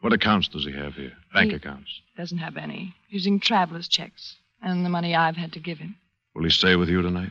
What 0.00 0.12
accounts 0.12 0.48
does 0.48 0.64
he 0.64 0.72
have 0.72 0.94
here? 0.94 1.12
Bank 1.32 1.50
He- 1.50 1.56
accounts. 1.56 2.00
Doesn't 2.16 2.38
have 2.38 2.56
any. 2.56 2.94
Using 3.10 3.38
traveler's 3.38 3.86
checks 3.88 4.36
and 4.60 4.84
the 4.84 4.88
money 4.90 5.14
I've 5.14 5.36
had 5.36 5.52
to 5.52 5.60
give 5.60 5.78
him. 5.78 5.96
Will 6.34 6.44
he 6.44 6.50
stay 6.50 6.74
with 6.76 6.88
you 6.88 7.00
tonight? 7.02 7.30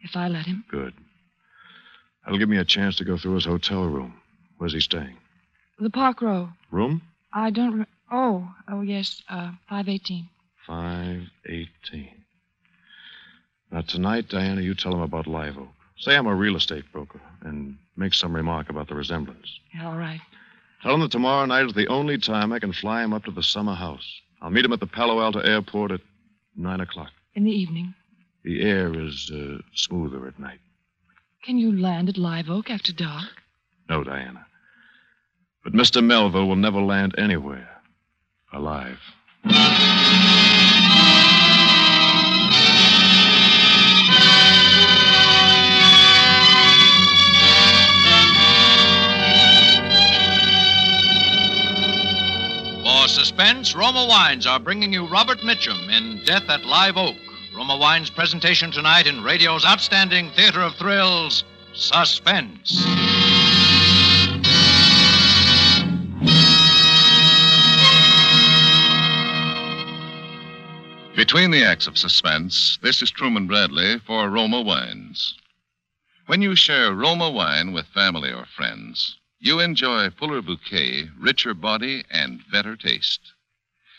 If 0.00 0.16
I 0.16 0.26
let 0.28 0.46
him. 0.46 0.64
Good. 0.68 0.94
That'll 2.24 2.38
give 2.38 2.48
me 2.48 2.56
a 2.58 2.64
chance 2.64 2.96
to 2.96 3.04
go 3.04 3.16
through 3.16 3.34
his 3.34 3.44
hotel 3.44 3.84
room. 3.84 4.14
Where's 4.58 4.72
he 4.72 4.80
staying? 4.80 5.16
The 5.78 5.90
Park 5.90 6.20
Row. 6.20 6.50
Room? 6.70 7.02
I 7.32 7.50
don't. 7.50 7.78
Re- 7.80 7.86
oh, 8.10 8.52
oh 8.68 8.80
yes, 8.82 9.22
uh, 9.28 9.52
518. 9.68 10.28
518. 10.66 12.19
Now, 13.72 13.82
tonight, 13.82 14.28
Diana, 14.28 14.60
you 14.60 14.74
tell 14.74 14.92
him 14.92 15.00
about 15.00 15.26
Live 15.26 15.56
Oak. 15.58 15.68
Say 15.98 16.16
I'm 16.16 16.26
a 16.26 16.34
real 16.34 16.56
estate 16.56 16.84
broker 16.92 17.20
and 17.42 17.76
make 17.96 18.14
some 18.14 18.34
remark 18.34 18.70
about 18.70 18.88
the 18.88 18.94
resemblance. 18.94 19.46
All 19.82 19.96
right. 19.96 20.20
Tell 20.82 20.94
him 20.94 21.00
that 21.00 21.10
tomorrow 21.12 21.44
night 21.44 21.66
is 21.66 21.74
the 21.74 21.88
only 21.88 22.18
time 22.18 22.52
I 22.52 22.58
can 22.58 22.72
fly 22.72 23.04
him 23.04 23.12
up 23.12 23.24
to 23.24 23.30
the 23.30 23.42
summer 23.42 23.74
house. 23.74 24.20
I'll 24.40 24.50
meet 24.50 24.64
him 24.64 24.72
at 24.72 24.80
the 24.80 24.86
Palo 24.86 25.20
Alto 25.20 25.40
airport 25.40 25.92
at 25.92 26.00
9 26.56 26.80
o'clock. 26.80 27.10
In 27.34 27.44
the 27.44 27.50
evening. 27.50 27.94
The 28.44 28.62
air 28.62 28.98
is 28.98 29.30
uh, 29.32 29.58
smoother 29.74 30.26
at 30.26 30.38
night. 30.38 30.60
Can 31.44 31.58
you 31.58 31.78
land 31.78 32.08
at 32.08 32.16
Live 32.16 32.48
Oak 32.48 32.70
after 32.70 32.92
dark? 32.92 33.28
No, 33.88 34.02
Diana. 34.02 34.46
But 35.62 35.74
Mr. 35.74 36.02
Melville 36.02 36.48
will 36.48 36.56
never 36.56 36.80
land 36.80 37.14
anywhere 37.18 37.68
alive. 38.52 38.98
Suspense, 53.40 53.74
Roma 53.74 54.04
Wines 54.06 54.46
are 54.46 54.58
bringing 54.60 54.92
you 54.92 55.08
Robert 55.08 55.38
Mitchum 55.38 55.88
in 55.88 56.22
Death 56.26 56.50
at 56.50 56.62
Live 56.66 56.98
Oak. 56.98 57.16
Roma 57.56 57.74
Wines' 57.74 58.10
presentation 58.10 58.70
tonight 58.70 59.06
in 59.06 59.24
radio's 59.24 59.64
outstanding 59.64 60.30
theater 60.32 60.60
of 60.60 60.74
thrills, 60.74 61.42
Suspense. 61.72 62.84
Between 71.16 71.50
the 71.50 71.64
acts 71.64 71.86
of 71.86 71.96
suspense, 71.96 72.78
this 72.82 73.00
is 73.00 73.10
Truman 73.10 73.46
Bradley 73.46 74.00
for 74.00 74.28
Roma 74.28 74.60
Wines. 74.60 75.34
When 76.26 76.42
you 76.42 76.54
share 76.54 76.92
Roma 76.92 77.30
wine 77.30 77.72
with 77.72 77.86
family 77.86 78.32
or 78.32 78.44
friends, 78.44 79.16
you 79.42 79.58
enjoy 79.58 80.10
fuller 80.10 80.42
bouquet, 80.42 81.08
richer 81.18 81.54
body, 81.54 82.04
and 82.10 82.42
better 82.52 82.76
taste. 82.76 83.32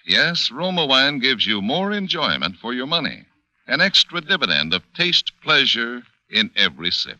Yes, 0.05 0.51
Roma 0.51 0.85
wine 0.85 1.17
gives 1.17 1.47
you 1.47 1.63
more 1.63 1.91
enjoyment 1.91 2.57
for 2.57 2.73
your 2.75 2.85
money, 2.85 3.25
an 3.65 3.81
extra 3.81 4.21
dividend 4.21 4.71
of 4.71 4.83
taste 4.93 5.31
pleasure 5.41 6.03
in 6.29 6.51
every 6.55 6.91
sip. 6.91 7.17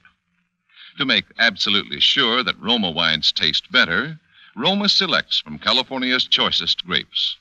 To 0.99 1.05
make 1.05 1.25
absolutely 1.39 1.99
sure 1.99 2.43
that 2.43 2.59
Roma 2.59 2.91
wines 2.91 3.31
taste 3.31 3.71
better, 3.71 4.19
Roma 4.55 4.87
selects 4.87 5.39
from 5.39 5.57
California's 5.57 6.25
choicest 6.25 6.85
grapes. 6.85 7.37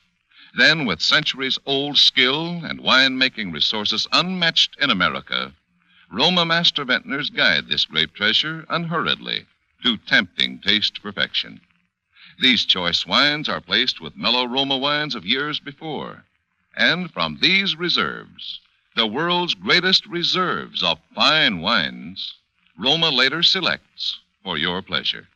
Then, 0.55 0.87
with 0.87 0.99
centuries 0.99 1.59
old 1.67 1.99
skill 1.99 2.65
and 2.65 2.79
winemaking 2.79 3.53
resources 3.53 4.07
unmatched 4.11 4.77
in 4.79 4.89
America, 4.89 5.53
Roma 6.09 6.43
master 6.43 6.85
vintners 6.85 7.29
guide 7.29 7.67
this 7.67 7.85
grape 7.85 8.15
treasure 8.15 8.65
unhurriedly 8.67 9.45
to 9.83 9.97
tempting 9.97 10.59
taste 10.59 11.01
perfection. 11.01 11.61
These 12.39 12.65
choice 12.65 13.05
wines 13.05 13.49
are 13.49 13.61
placed 13.61 14.01
with 14.01 14.15
mellow 14.15 14.45
Roma 14.45 14.77
wines 14.77 15.15
of 15.15 15.25
years 15.25 15.59
before. 15.59 16.23
And 16.75 17.11
from 17.11 17.37
these 17.41 17.75
reserves, 17.75 18.61
the 18.95 19.05
world's 19.05 19.53
greatest 19.53 20.05
reserves 20.05 20.81
of 20.83 20.99
fine 21.13 21.61
wines, 21.61 22.33
Roma 22.77 23.09
later 23.09 23.43
selects 23.43 24.19
for 24.43 24.57
your 24.57 24.81
pleasure. 24.81 25.27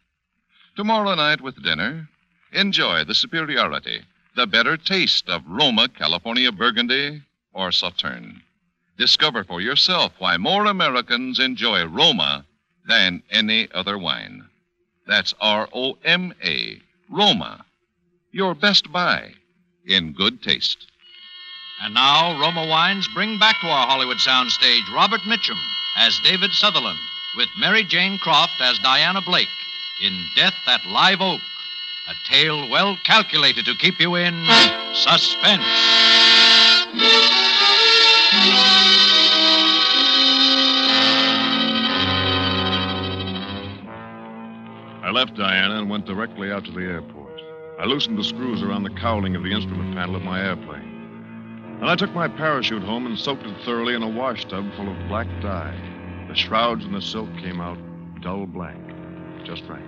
Tomorrow 0.76 1.16
night 1.16 1.42
with 1.42 1.64
dinner, 1.64 2.10
enjoy 2.52 3.04
the 3.04 3.16
superiority, 3.16 4.02
the 4.36 4.48
better 4.48 4.78
taste 4.78 5.30
of 5.30 5.48
Roma 5.48 5.88
California 5.90 6.52
Burgundy 6.52 7.22
or 7.54 7.72
Sauterne. 7.72 8.42
Discover 8.98 9.44
for 9.44 9.62
yourself 9.62 10.14
why 10.18 10.38
more 10.38 10.66
Americans 10.66 11.40
enjoy 11.40 11.86
Roma 11.86 12.46
than 12.88 13.24
any 13.32 13.68
other 13.74 13.98
wine. 13.98 14.46
That's 15.08 15.34
R 15.40 15.70
O 15.74 15.98
M 16.04 16.34
A, 16.44 16.82
Roma. 17.10 17.66
Your 18.32 18.56
best 18.56 18.92
buy 18.92 19.34
in 19.86 20.14
good 20.14 20.42
taste. 20.42 20.88
And 21.82 21.94
now, 21.94 22.40
Roma 22.40 22.66
Wines 22.68 23.08
bring 23.14 23.38
back 23.38 23.60
to 23.62 23.68
our 23.68 23.86
Hollywood 23.86 24.18
soundstage 24.18 24.94
Robert 24.94 25.22
Mitchum 25.22 25.60
as 25.98 26.20
David 26.24 26.52
Sutherland, 26.52 27.00
with 27.38 27.50
Mary 27.60 27.84
Jane 27.84 28.18
Croft 28.18 28.60
as 28.62 28.80
Diana 28.80 29.22
Blake 29.22 29.48
in 30.04 30.26
Death 30.36 30.56
at 30.68 30.86
Live 30.86 31.22
Oak, 31.22 31.42
a 32.08 32.14
tale 32.30 32.70
well 32.70 32.98
calculated 33.04 33.66
to 33.66 33.76
keep 33.76 34.00
you 34.00 34.16
in 34.16 34.48
suspense. 34.94 35.66
I 45.06 45.12
left 45.12 45.36
Diana 45.36 45.76
and 45.76 45.88
went 45.88 46.08
directly 46.08 46.52
out 46.52 46.66
to 46.66 46.72
the 46.72 46.82
airport. 46.82 47.40
I 47.80 47.86
loosened 47.86 48.18
the 48.18 48.24
screws 48.24 48.64
around 48.64 48.82
the 48.82 49.00
cowling 49.00 49.36
of 49.36 49.44
the 49.44 49.52
instrument 49.52 49.94
panel 49.94 50.16
of 50.16 50.24
my 50.24 50.42
airplane. 50.42 51.78
And 51.80 51.88
I 51.88 51.96
took 51.96 52.12
my 52.16 52.28
parachute 52.28 52.82
home 52.82 53.06
and 53.06 53.16
soaked 53.16 53.46
it 53.46 53.56
thoroughly 53.64 53.94
in 53.94 54.02
a 54.02 54.10
wash 54.10 54.46
tub 54.46 54.66
full 54.76 54.90
of 54.90 55.08
black 55.08 55.28
dye. 55.44 55.78
The 56.28 56.34
shrouds 56.34 56.86
and 56.86 56.96
the 56.96 57.04
silk 57.04 57.30
came 57.38 57.62
out 57.62 57.78
dull 58.22 58.48
black, 58.48 58.80
just 59.44 59.62
right. 59.70 59.86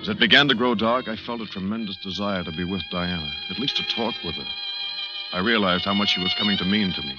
As 0.00 0.08
it 0.08 0.18
began 0.18 0.48
to 0.48 0.56
grow 0.56 0.74
dark, 0.74 1.06
I 1.06 1.14
felt 1.14 1.40
a 1.40 1.46
tremendous 1.46 1.98
desire 2.02 2.42
to 2.42 2.50
be 2.50 2.64
with 2.64 2.82
Diana, 2.90 3.32
at 3.48 3.60
least 3.60 3.76
to 3.76 3.84
talk 3.94 4.16
with 4.24 4.34
her. 4.34 4.48
I 5.34 5.38
realized 5.38 5.84
how 5.84 5.94
much 5.94 6.08
she 6.08 6.20
was 6.20 6.34
coming 6.36 6.58
to 6.58 6.64
mean 6.64 6.92
to 6.94 7.02
me. 7.02 7.14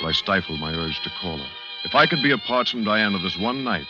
But 0.00 0.08
I 0.08 0.12
stifled 0.12 0.58
my 0.58 0.74
urge 0.74 0.98
to 1.04 1.10
call 1.20 1.38
her. 1.38 1.50
If 1.84 1.94
I 1.94 2.06
could 2.06 2.20
be 2.20 2.32
apart 2.32 2.66
from 2.66 2.82
Diana 2.82 3.20
this 3.20 3.38
one 3.38 3.62
night, 3.62 3.86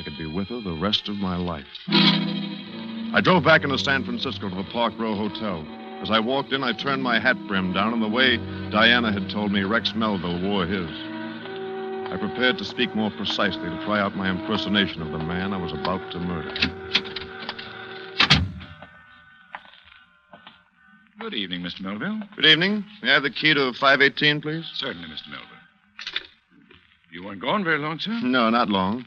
I 0.00 0.02
could 0.02 0.16
be 0.16 0.24
with 0.24 0.48
her 0.48 0.62
the 0.62 0.78
rest 0.80 1.10
of 1.10 1.16
my 1.16 1.36
life. 1.36 1.66
I 1.86 3.20
drove 3.22 3.44
back 3.44 3.64
into 3.64 3.76
San 3.76 4.02
Francisco 4.02 4.48
to 4.48 4.54
the 4.54 4.64
Park 4.72 4.94
Row 4.98 5.14
Hotel. 5.14 5.62
As 6.00 6.10
I 6.10 6.18
walked 6.18 6.54
in, 6.54 6.64
I 6.64 6.72
turned 6.72 7.02
my 7.02 7.20
hat 7.20 7.36
brim 7.46 7.74
down 7.74 7.92
in 7.92 8.00
the 8.00 8.08
way 8.08 8.38
Diana 8.70 9.12
had 9.12 9.28
told 9.28 9.52
me 9.52 9.62
Rex 9.62 9.94
Melville 9.94 10.40
wore 10.40 10.64
his. 10.64 10.88
I 12.10 12.16
prepared 12.18 12.56
to 12.56 12.64
speak 12.64 12.94
more 12.94 13.10
precisely 13.10 13.68
to 13.68 13.84
try 13.84 14.00
out 14.00 14.16
my 14.16 14.30
impersonation 14.30 15.02
of 15.02 15.12
the 15.12 15.18
man 15.18 15.52
I 15.52 15.58
was 15.58 15.72
about 15.74 16.10
to 16.12 16.18
murder. 16.18 16.54
Good 21.18 21.34
evening, 21.34 21.60
Mr. 21.60 21.82
Melville. 21.82 22.22
Good 22.36 22.46
evening. 22.46 22.86
May 23.02 23.10
I 23.10 23.14
have 23.14 23.22
the 23.22 23.28
key 23.28 23.52
to 23.52 23.74
518, 23.74 24.40
please? 24.40 24.64
Certainly, 24.76 25.08
Mr. 25.08 25.28
Melville. 25.28 25.46
You 27.12 27.22
weren't 27.22 27.42
gone 27.42 27.64
very 27.64 27.78
long, 27.78 27.98
sir? 27.98 28.18
No, 28.22 28.48
not 28.48 28.70
long. 28.70 29.04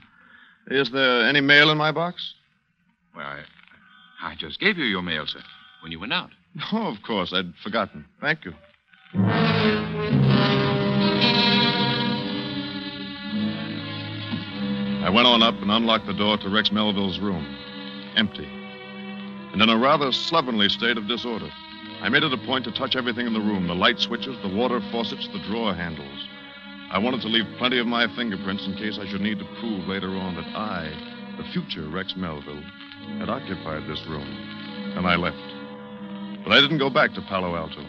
Is 0.68 0.92
there 0.92 1.28
any 1.28 1.42
mail 1.42 1.72
in 1.72 1.78
my 1.78 1.92
box? 1.92 2.34
Well, 3.16 3.26
I, 3.26 3.44
I 4.22 4.36
just 4.36 4.60
gave 4.60 4.78
you 4.78 4.86
your 4.86 5.02
mail, 5.02 5.26
sir, 5.28 5.42
when 5.82 5.92
you 5.92 6.00
went 6.00 6.14
out. 6.14 6.30
Oh, 6.72 6.88
of 6.88 7.02
course. 7.02 7.34
I'd 7.34 7.54
forgotten. 7.64 8.06
Thank 8.22 8.46
you. 8.46 8.54
I 15.04 15.10
went 15.10 15.28
on 15.28 15.44
up 15.44 15.56
and 15.62 15.70
unlocked 15.72 16.06
the 16.06 16.14
door 16.14 16.38
to 16.38 16.50
Rex 16.50 16.72
Melville's 16.72 17.20
room. 17.20 17.46
Empty. 18.16 18.48
And 19.52 19.62
in 19.62 19.70
a 19.70 19.78
rather 19.78 20.12
slovenly 20.12 20.70
state 20.70 20.98
of 20.98 21.08
disorder. 21.08 21.50
I 22.02 22.10
made 22.10 22.24
it 22.24 22.34
a 22.34 22.38
point 22.38 22.66
to 22.66 22.72
touch 22.72 22.96
everything 22.96 23.28
in 23.28 23.34
the 23.34 23.40
room 23.40 23.68
the 23.68 23.76
light 23.76 24.00
switches, 24.00 24.38
the 24.42 24.56
water 24.56 24.80
faucets, 24.92 25.28
the 25.34 25.40
drawer 25.40 25.74
handles. 25.74 26.28
I 26.94 27.00
wanted 27.00 27.22
to 27.22 27.28
leave 27.28 27.46
plenty 27.58 27.80
of 27.80 27.88
my 27.88 28.06
fingerprints 28.16 28.68
in 28.68 28.76
case 28.76 29.00
I 29.02 29.10
should 29.10 29.22
need 29.22 29.40
to 29.40 29.46
prove 29.60 29.88
later 29.88 30.10
on 30.10 30.36
that 30.36 30.46
I, 30.56 30.92
the 31.38 31.44
future 31.52 31.90
Rex 31.90 32.14
Melville, 32.16 32.62
had 33.18 33.30
occupied 33.30 33.90
this 33.90 34.00
room. 34.08 34.28
And 34.96 35.08
I 35.08 35.16
left. 35.16 36.44
But 36.44 36.54
I 36.54 36.62
didn't 36.62 36.78
go 36.78 36.92
back 36.92 37.12
to 37.16 37.22
Palo 37.22 37.56
Alto. 37.56 37.82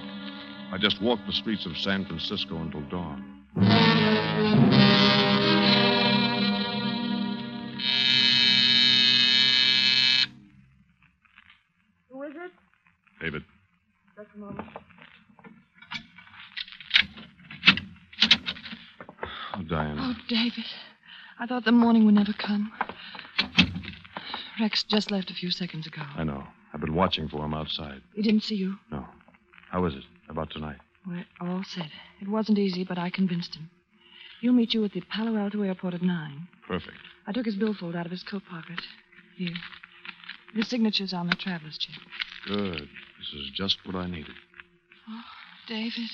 I 0.73 0.79
just 0.81 1.03
walked 1.03 1.27
the 1.27 1.35
streets 1.35 1.67
of 1.67 1.77
San 1.77 2.07
Francisco 2.07 2.57
until 2.57 2.81
dawn. 2.89 3.43
Who 12.11 12.23
is 12.23 12.33
it? 12.37 12.53
David, 13.21 13.45
Just 14.17 14.29
a 14.35 14.39
moment. 14.39 14.67
Oh, 19.57 19.63
oh, 19.71 20.15
David. 20.29 20.65
I 21.39 21.47
thought 21.47 21.65
the 21.65 21.73
morning 21.73 22.05
would 22.07 22.15
never 22.15 22.33
come. 22.33 22.73
Rex 24.61 24.83
just 24.85 25.11
left 25.11 25.31
a 25.31 25.35
few 25.35 25.51
seconds 25.51 25.87
ago. 25.87 26.03
I 26.17 26.25
know. 26.25 26.45
I've 26.73 26.81
been 26.81 26.95
watching 26.95 27.29
for 27.29 27.45
him 27.45 27.55
outside. 27.55 28.03
He 28.15 28.23
didn't 28.23 28.43
see 28.43 28.57
you. 28.57 28.77
No. 28.91 29.07
How 29.71 29.85
is 29.85 29.95
it 29.95 30.03
about 30.29 30.51
tonight? 30.51 30.79
We're 31.07 31.25
all 31.41 31.63
set. 31.65 31.91
It 32.21 32.29
wasn't 32.29 32.59
easy, 32.59 32.85
but 32.85 32.99
I 32.99 33.11
convinced 33.11 33.55
him. 33.55 33.71
He'll 34.41 34.53
meet 34.53 34.75
you 34.75 34.85
at 34.85 34.93
the 34.93 35.03
Palo 35.03 35.37
Alto 35.37 35.63
airport 35.63 35.95
at 35.95 36.03
nine. 36.03 36.49
Perfect. 36.67 36.97
I 37.27 37.33
took 37.33 37.47
his 37.47 37.57
billfold 37.57 37.97
out 37.97 38.07
of 38.07 38.13
his 38.13 38.23
coat 38.23 38.43
pocket. 38.51 38.81
Here. 39.37 39.55
The 40.55 40.63
signature's 40.63 41.13
on 41.13 41.29
the 41.29 41.35
traveler's 41.35 41.79
check. 41.79 41.99
Good. 42.47 42.89
This 43.19 43.41
is 43.41 43.51
just 43.55 43.79
what 43.85 43.97
I 43.97 44.07
needed. 44.07 44.35
Oh, 45.09 45.23
David. 45.67 46.11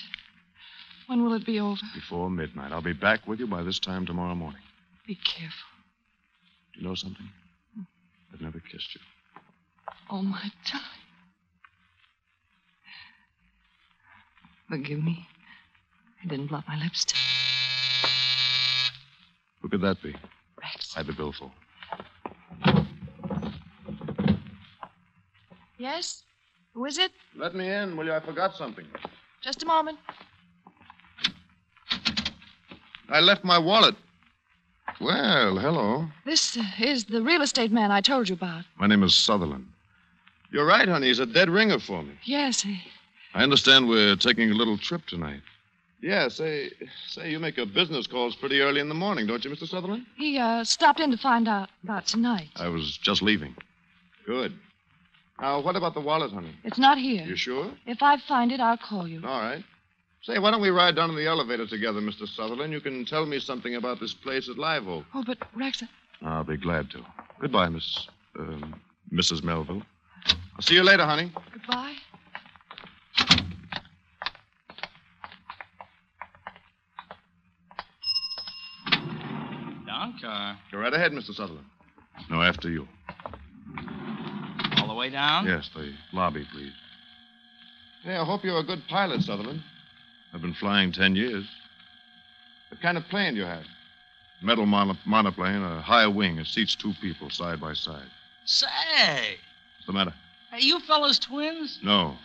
When 1.11 1.25
will 1.25 1.35
it 1.35 1.45
be 1.45 1.59
over? 1.59 1.81
Before 1.93 2.31
midnight. 2.31 2.71
I'll 2.71 2.81
be 2.81 2.93
back 2.93 3.27
with 3.27 3.41
you 3.41 3.49
by 3.49 3.65
this 3.65 3.81
time 3.81 4.07
tomorrow 4.07 4.37
morning. 4.37 4.61
Be 5.09 5.17
careful. 5.17 5.67
Do 6.73 6.81
you 6.81 6.87
know 6.87 6.95
something? 6.95 7.29
I've 8.33 8.41
never 8.41 8.61
kissed 8.61 8.95
you. 8.95 9.01
Oh, 10.09 10.23
my 10.23 10.53
darling. 10.71 10.87
Forgive 14.69 15.03
me. 15.03 15.27
I 16.23 16.29
didn't 16.29 16.47
blot 16.47 16.63
my 16.69 16.81
lips. 16.81 17.05
Who 19.63 19.69
could 19.69 19.81
that 19.81 20.01
be? 20.01 20.15
Rex. 20.63 20.95
Hide 20.95 21.09
the 21.09 21.13
billfold. 21.13 21.51
Yes? 25.77 26.23
Who 26.75 26.85
is 26.85 26.99
it? 26.99 27.11
Let 27.37 27.57
me 27.57 27.69
in, 27.69 27.97
will 27.97 28.05
you? 28.05 28.13
I 28.13 28.21
forgot 28.21 28.55
something. 28.55 28.87
Just 29.41 29.65
a 29.65 29.67
moment. 29.67 29.99
I 33.11 33.21
left 33.21 33.45
my 33.45 33.59
wallet. 33.59 33.97
Well, 35.01 35.59
hello. 35.59 36.07
This 36.25 36.57
uh, 36.57 36.63
is 36.79 37.05
the 37.05 37.23
real 37.23 37.43
estate 37.43 37.73
man 37.73 37.91
I 37.91 38.01
told 38.01 38.29
you 38.29 38.35
about. 38.35 38.65
My 38.79 38.87
name 38.87 39.03
is 39.03 39.15
Sutherland. 39.15 39.67
You're 40.53 40.67
right, 40.67 40.89
honey. 40.89 41.09
He's 41.09 41.19
a 41.19 41.27
dead 41.27 41.49
ringer 41.49 41.79
for 41.79 42.03
me. 42.03 42.13
Yes, 42.25 42.61
he, 42.63 42.81
I 43.35 43.43
understand 43.43 43.89
we're 43.89 44.17
taking 44.17 44.51
a 44.51 44.55
little 44.55 44.77
trip 44.77 45.07
tonight. 45.07 45.41
Yeah, 46.03 46.29
say, 46.29 46.71
say 47.09 47.31
you 47.31 47.39
make 47.39 47.57
your 47.57 47.67
business 47.67 48.07
calls 48.07 48.35
pretty 48.35 48.61
early 48.61 48.81
in 48.81 48.89
the 48.89 48.95
morning, 48.95 49.27
don't 49.27 49.45
you, 49.45 49.51
Mr. 49.51 49.69
Sutherland? 49.69 50.07
he 50.17 50.39
uh, 50.39 50.65
stopped 50.65 50.99
in 50.99 51.11
to 51.11 51.17
find 51.17 51.47
out 51.47 51.69
about 51.85 52.07
tonight. 52.07 52.49
I 52.57 52.69
was 52.69 52.97
just 52.97 53.23
leaving. 53.23 53.55
Good. 54.27 54.55
Now, 55.41 55.61
what 55.61 55.77
about 55.77 55.95
the 55.95 56.01
wallet, 56.01 56.33
honey? 56.33 56.55
It's 56.65 56.79
not 56.79 56.99
here. 56.99 57.25
You 57.25 57.37
sure? 57.37 57.71
If 57.87 58.03
I 58.03 58.17
find 58.29 58.51
it, 58.53 58.61
I'll 58.61 58.77
call 58.77 59.07
you. 59.07 59.21
All 59.25 59.41
right. 59.41 59.65
Say, 60.23 60.39
why 60.39 60.51
don't 60.51 60.61
we 60.61 60.69
ride 60.69 60.97
down 60.97 61.09
in 61.11 61.17
the 61.17 61.27
elevator 61.27 61.67
together, 61.67 62.01
Mr. 62.01 62.29
Sutherland? 62.29 62.73
You 62.73 62.81
can 62.81 63.07
tell 63.07 63.25
me 63.25 63.41
something 63.41 63.77
about 63.77 64.01
this 64.01 64.13
place 64.13 64.49
at 64.51 64.59
Live 64.59 64.87
Oak. 64.87 65.05
Oh, 65.15 65.25
but 65.27 65.39
Rex, 65.57 65.83
I'll 66.23 66.45
be 66.45 66.59
glad 66.59 66.91
to. 66.91 67.05
Goodbye, 67.41 67.71
Miss, 67.71 68.07
um, 68.39 68.79
Mrs. 69.11 69.43
Melville. 69.43 69.83
I'll 70.27 70.63
see 70.63 70.75
you 70.75 70.83
later, 70.83 71.07
honey. 71.07 71.33
goodbye. 71.53 71.95
Down 79.87 80.19
car. 80.21 80.59
Go 80.71 80.79
right 80.79 80.93
ahead, 80.93 81.13
Mr. 81.13 81.35
Sutherland. 81.35 81.67
No, 82.29 82.43
after 82.43 82.69
you. 82.71 82.87
All 84.77 84.89
the 84.89 84.95
way 84.95 85.09
down? 85.11 85.47
Yes, 85.47 85.71
the 85.75 85.93
lobby, 86.13 86.47
please. 86.53 86.73
Hey, 88.05 88.17
I 88.17 88.25
hope 88.25 88.45
you're 88.45 88.59
a 88.59 88.65
good 88.65 88.83
pilot, 88.89 89.23
Sutherland. 89.23 89.63
I've 90.33 90.43
been 90.43 90.55
flying 90.55 90.93
ten 90.93 91.17
years. 91.17 91.45
What 92.71 92.81
kind 92.81 92.97
of 92.97 93.05
plane 93.09 93.35
do 93.35 93.41
you 93.41 93.47
have? 93.47 93.65
Metal 94.43 94.65
mono- 94.65 94.97
monoplane, 95.05 95.63
a 95.63 95.83
high 95.83 96.07
wing. 96.07 96.39
It 96.39 96.47
seats 96.47 96.75
two 96.75 96.95
people 97.01 97.29
side 97.31 97.61
by 97.61 97.75
side. 97.75 98.07
Say, 98.47 98.67
What's 99.77 99.87
the 99.87 99.93
matter? 99.93 100.15
are 100.53 100.59
you 100.59 100.81
fellas 100.81 101.19
twins? 101.19 101.79
No. 101.83 102.17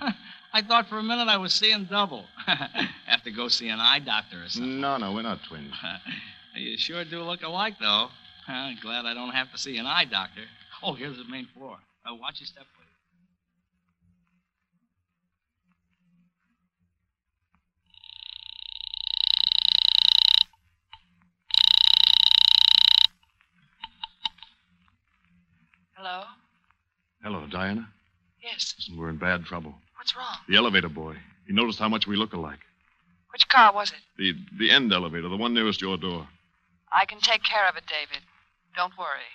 I 0.52 0.62
thought 0.62 0.88
for 0.88 0.98
a 0.98 1.02
minute 1.02 1.26
I 1.28 1.36
was 1.36 1.52
seeing 1.52 1.84
double. 1.86 2.26
Have 2.46 3.22
to 3.24 3.30
go 3.32 3.48
see 3.48 3.68
an 3.68 3.80
eye 3.80 3.98
doctor 3.98 4.44
or 4.44 4.48
something. 4.48 4.80
No, 4.80 4.96
no, 4.98 5.12
we're 5.12 5.22
not 5.22 5.42
twins. 5.48 5.74
you 6.54 6.78
sure 6.78 7.04
do 7.04 7.22
look 7.22 7.42
alike, 7.42 7.74
though. 7.80 8.08
Huh, 8.46 8.70
glad 8.80 9.04
I 9.04 9.14
don't 9.14 9.32
have 9.32 9.50
to 9.52 9.58
see 9.58 9.78
an 9.78 9.86
eye 9.86 10.04
doctor. 10.04 10.42
Oh, 10.82 10.92
here's 10.92 11.16
the 11.16 11.24
main 11.24 11.48
floor. 11.56 11.78
Uh, 12.06 12.14
watch 12.14 12.40
your 12.40 12.46
step, 12.46 12.66
please. 12.76 12.93
Hello? 26.04 26.24
Hello, 27.22 27.46
Diana. 27.50 27.88
Yes. 28.42 28.74
Listen, 28.76 28.98
we're 28.98 29.08
in 29.08 29.16
bad 29.16 29.46
trouble. 29.46 29.74
What's 29.96 30.14
wrong? 30.14 30.36
The 30.50 30.56
elevator 30.56 30.90
boy. 30.90 31.16
He 31.46 31.54
noticed 31.54 31.78
how 31.78 31.88
much 31.88 32.06
we 32.06 32.14
look 32.14 32.34
alike. 32.34 32.58
Which 33.32 33.48
car 33.48 33.72
was 33.72 33.90
it? 33.90 33.96
The 34.18 34.34
the 34.58 34.70
end 34.70 34.92
elevator, 34.92 35.30
the 35.30 35.36
one 35.38 35.54
nearest 35.54 35.80
your 35.80 35.96
door. 35.96 36.28
I 36.92 37.06
can 37.06 37.20
take 37.20 37.42
care 37.42 37.66
of 37.70 37.76
it, 37.76 37.84
David. 37.86 38.22
Don't 38.76 38.92
worry. 38.98 39.30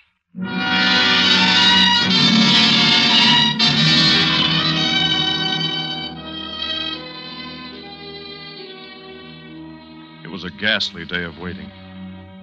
It 10.22 10.30
was 10.30 10.44
a 10.44 10.50
ghastly 10.50 11.04
day 11.04 11.24
of 11.24 11.36
waiting. 11.40 11.68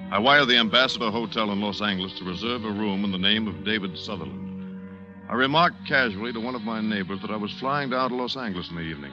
I 0.10 0.20
wired 0.20 0.48
the 0.48 0.56
Ambassador 0.56 1.12
Hotel 1.12 1.52
in 1.52 1.60
Los 1.60 1.82
Angeles 1.82 2.14
to 2.14 2.24
reserve 2.24 2.64
a 2.64 2.72
room 2.72 3.04
in 3.04 3.12
the 3.12 3.18
name 3.18 3.46
of 3.46 3.66
David 3.66 3.98
Sutherland. 3.98 4.80
I 5.30 5.34
remarked 5.34 5.86
casually 5.86 6.32
to 6.32 6.40
one 6.40 6.56
of 6.56 6.62
my 6.62 6.80
neighbors 6.80 7.20
that 7.22 7.30
I 7.30 7.36
was 7.36 7.52
flying 7.60 7.90
down 7.90 8.12
to 8.12 8.16
Los 8.16 8.38
Angeles 8.38 8.70
in 8.70 8.78
the 8.78 8.84
evening. 8.84 9.12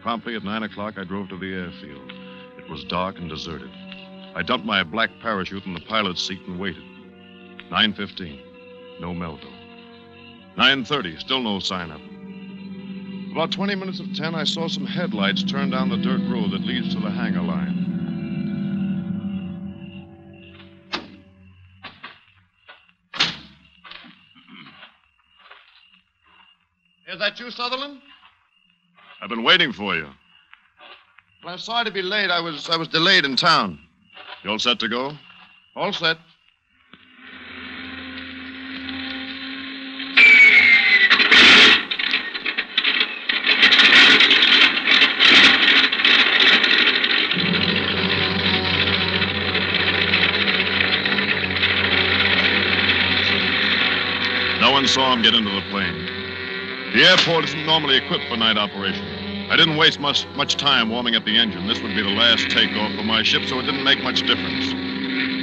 Promptly 0.00 0.34
at 0.34 0.42
nine 0.42 0.62
o'clock, 0.62 0.96
I 0.96 1.04
drove 1.04 1.28
to 1.28 1.36
the 1.36 1.52
airfield. 1.52 2.10
It 2.56 2.70
was 2.70 2.84
dark 2.84 3.18
and 3.18 3.28
deserted. 3.28 3.70
I 4.34 4.42
dumped 4.42 4.64
my 4.64 4.82
black 4.82 5.10
parachute 5.20 5.66
in 5.66 5.74
the 5.74 5.80
pilot's 5.80 6.26
seat 6.26 6.40
and 6.46 6.58
waited. 6.58 6.84
9.15, 7.70 8.40
no 9.00 9.12
Melville. 9.12 9.52
9.30, 10.56 11.20
still 11.20 11.42
no 11.42 11.58
sign 11.58 11.90
of 11.90 12.00
him. 12.00 13.28
About 13.32 13.52
20 13.52 13.74
minutes 13.74 14.00
of 14.00 14.14
10, 14.14 14.34
I 14.34 14.44
saw 14.44 14.68
some 14.68 14.86
headlights 14.86 15.42
turn 15.42 15.68
down 15.68 15.90
the 15.90 15.98
dirt 15.98 16.22
road 16.30 16.52
that 16.52 16.62
leads 16.62 16.94
to 16.94 17.00
the 17.00 17.10
hangar 17.10 17.42
line. 17.42 17.83
Is 27.14 27.20
that 27.20 27.38
you, 27.38 27.48
Sutherland? 27.52 28.00
I've 29.22 29.28
been 29.28 29.44
waiting 29.44 29.72
for 29.72 29.94
you. 29.94 30.08
Well, 31.44 31.52
I'm 31.52 31.60
sorry 31.60 31.84
to 31.84 31.92
be 31.92 32.02
late. 32.02 32.28
I 32.28 32.40
was 32.40 32.68
I 32.68 32.76
was 32.76 32.88
delayed 32.88 33.24
in 33.24 33.36
town. 33.36 33.78
You 34.42 34.50
all 34.50 34.58
set 34.58 34.80
to 34.80 34.88
go? 34.88 35.12
All 35.76 35.92
set. 35.92 36.18
No 54.60 54.72
one 54.72 54.88
saw 54.88 55.12
him 55.12 55.22
get 55.22 55.34
into 55.34 55.50
the. 55.50 55.73
The 56.94 57.02
airport 57.02 57.44
isn't 57.46 57.66
normally 57.66 57.96
equipped 57.96 58.28
for 58.28 58.36
night 58.36 58.56
operation. 58.56 59.04
I 59.50 59.56
didn't 59.56 59.76
waste 59.76 59.98
much 59.98 60.28
much 60.36 60.54
time 60.54 60.90
warming 60.90 61.16
up 61.16 61.24
the 61.24 61.36
engine. 61.36 61.66
This 61.66 61.82
would 61.82 61.92
be 61.92 62.02
the 62.02 62.08
last 62.08 62.48
takeoff 62.50 62.94
for 62.94 63.02
my 63.02 63.24
ship, 63.24 63.48
so 63.48 63.58
it 63.58 63.62
didn't 63.62 63.82
make 63.82 64.00
much 64.04 64.20
difference. 64.20 64.72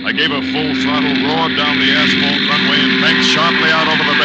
I 0.07 0.13
gave 0.13 0.31
a 0.31 0.39
full 0.39 0.73
throttle, 0.81 1.11
roar 1.11 1.49
down 1.51 1.77
the 1.77 1.91
asphalt 1.91 2.39
runway, 2.47 2.79
and 2.79 3.01
banked 3.01 3.25
sharply 3.25 3.69
out 3.69 3.85
over 3.85 4.01
the 4.01 4.15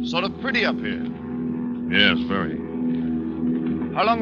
bay. 0.00 0.06
Sort 0.06 0.24
of 0.24 0.40
pretty 0.40 0.64
up 0.64 0.78
here. 0.78 1.07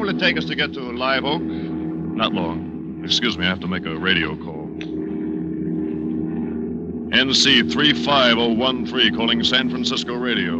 Will 0.07 0.15
it 0.15 0.19
take 0.19 0.37
us 0.37 0.45
to 0.45 0.55
get 0.55 0.71
to 0.71 0.79
Live 0.79 1.25
Oak? 1.25 1.41
Not 1.41 2.31
long. 2.31 3.01
Excuse 3.03 3.37
me, 3.37 3.45
I 3.45 3.49
have 3.49 3.59
to 3.59 3.67
make 3.67 3.85
a 3.85 3.97
radio 3.97 4.37
call. 4.37 4.67
NC 7.11 7.69
35013 7.73 9.15
calling 9.15 9.43
San 9.43 9.69
Francisco 9.69 10.15
Radio. 10.15 10.59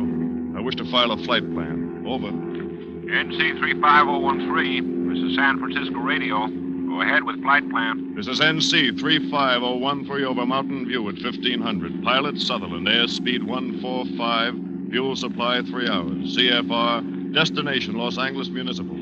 I 0.57 0.59
wish 0.59 0.75
to 0.75 0.91
file 0.91 1.11
a 1.11 1.23
flight 1.23 1.49
plan. 1.53 2.03
Over. 2.05 2.27
NC 2.27 3.57
35013. 3.59 5.13
This 5.13 5.23
is 5.23 5.35
San 5.37 5.59
Francisco 5.59 5.99
Radio. 5.99 6.47
Go 6.47 7.01
ahead 7.01 7.23
with 7.23 7.41
flight 7.41 7.69
plan. 7.69 8.15
This 8.15 8.27
is 8.27 8.41
NC 8.41 8.99
35013 8.99 10.25
over 10.25 10.45
Mountain 10.45 10.87
View 10.87 11.07
at 11.07 11.15
1500. 11.23 12.03
Pilot 12.03 12.37
Sutherland, 12.41 12.85
airspeed 12.85 13.43
145, 13.43 14.55
fuel 14.91 15.15
supply 15.15 15.61
3 15.61 15.87
hours. 15.87 16.35
CFR, 16.35 17.33
destination 17.33 17.93
Los 17.93 18.17
Angeles 18.17 18.49
Municipal. 18.49 18.96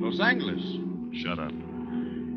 Los 0.00 0.20
Angeles? 0.20 0.62
Shut 1.12 1.38
up. 1.38 1.52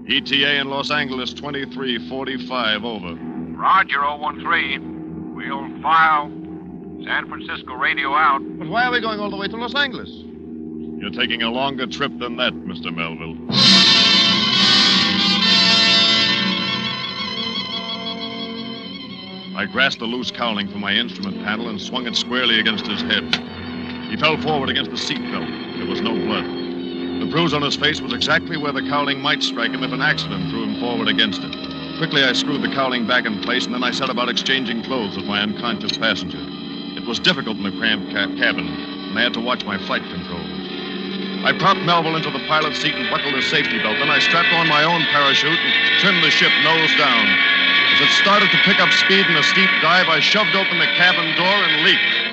ETA 0.10 0.60
in 0.60 0.70
Los 0.70 0.90
Angeles 0.92 1.34
2345 1.34 2.84
over. 2.84 3.16
Roger, 3.56 4.02
013. 4.02 5.36
We'll 5.36 5.82
file. 5.82 6.30
San 7.06 7.28
Francisco 7.28 7.74
radio 7.76 8.14
out. 8.14 8.42
But 8.58 8.68
why 8.68 8.86
are 8.86 8.92
we 8.92 9.00
going 9.00 9.20
all 9.20 9.30
the 9.30 9.38
way 9.38 9.48
to 9.48 9.58
Los 9.58 9.76
Angeles? 9.76 10.10
You're 10.10 11.12
taking 11.12 11.44
a 11.44 11.50
longer 11.50 11.88
trip 11.88 12.18
than 12.20 12.38
that, 12.38 12.54
Mr. 12.54 12.94
Melville. 12.94 13.38
I 19.56 19.66
grasped 19.66 20.00
the 20.00 20.06
loose 20.06 20.32
cowling 20.32 20.68
from 20.68 20.82
my 20.82 20.94
instrument 20.94 21.44
panel 21.44 21.70
and 21.70 21.80
swung 21.80 22.08
it 22.08 22.16
squarely 22.16 22.60
against 22.60 22.88
his 22.88 23.02
head. 23.02 23.24
He 24.10 24.18
fell 24.18 24.40
forward 24.42 24.70
against 24.70 24.92
the 24.92 24.98
seat 24.98 25.22
belt. 25.32 25.48
There 25.78 25.88
was 25.88 26.02
no 26.02 26.14
blood. 26.16 26.61
The 27.22 27.28
bruise 27.28 27.54
on 27.54 27.62
his 27.62 27.76
face 27.76 28.02
was 28.02 28.14
exactly 28.14 28.58
where 28.58 28.72
the 28.72 28.82
cowling 28.82 29.22
might 29.22 29.44
strike 29.44 29.70
him 29.70 29.84
if 29.84 29.94
an 29.94 30.02
accident 30.02 30.50
threw 30.50 30.64
him 30.64 30.80
forward 30.80 31.08
against 31.08 31.44
it. 31.44 31.54
Quickly, 32.00 32.24
I 32.24 32.34
screwed 32.34 32.64
the 32.64 32.74
cowling 32.74 33.06
back 33.06 33.28
in 33.28 33.40
place, 33.46 33.66
and 33.66 33.76
then 33.76 33.84
I 33.84 33.92
set 33.92 34.10
about 34.10 34.28
exchanging 34.28 34.82
clothes 34.82 35.16
with 35.16 35.28
my 35.28 35.40
unconscious 35.40 35.96
passenger. 35.96 36.42
It 36.98 37.06
was 37.06 37.20
difficult 37.20 37.58
in 37.58 37.64
the 37.64 37.78
cramped 37.78 38.10
ca- 38.10 38.34
cabin, 38.42 38.66
and 38.66 39.14
I 39.14 39.22
had 39.22 39.36
to 39.36 39.40
watch 39.40 39.64
my 39.64 39.78
flight 39.86 40.02
controls. 40.10 40.50
I 41.46 41.54
propped 41.62 41.86
Melville 41.86 42.16
into 42.16 42.32
the 42.32 42.42
pilot's 42.50 42.82
seat 42.82 42.96
and 42.96 43.08
buckled 43.12 43.36
his 43.36 43.46
safety 43.46 43.78
belt. 43.78 44.00
Then 44.00 44.10
I 44.10 44.18
strapped 44.18 44.52
on 44.58 44.68
my 44.68 44.84
own 44.84 45.06
parachute 45.14 45.62
and 45.62 46.00
trimmed 46.02 46.24
the 46.24 46.32
ship 46.32 46.52
nose 46.66 46.90
down. 46.98 47.28
As 47.94 48.02
it 48.02 48.10
started 48.18 48.50
to 48.50 48.58
pick 48.66 48.82
up 48.82 48.90
speed 48.90 49.28
in 49.30 49.38
a 49.38 49.44
steep 49.44 49.70
dive, 49.86 50.10
I 50.10 50.22
shoved 50.22 50.56
open 50.56 50.80
the 50.80 50.90
cabin 50.98 51.38
door 51.38 51.54
and 51.70 51.86
leaped. 51.86 52.31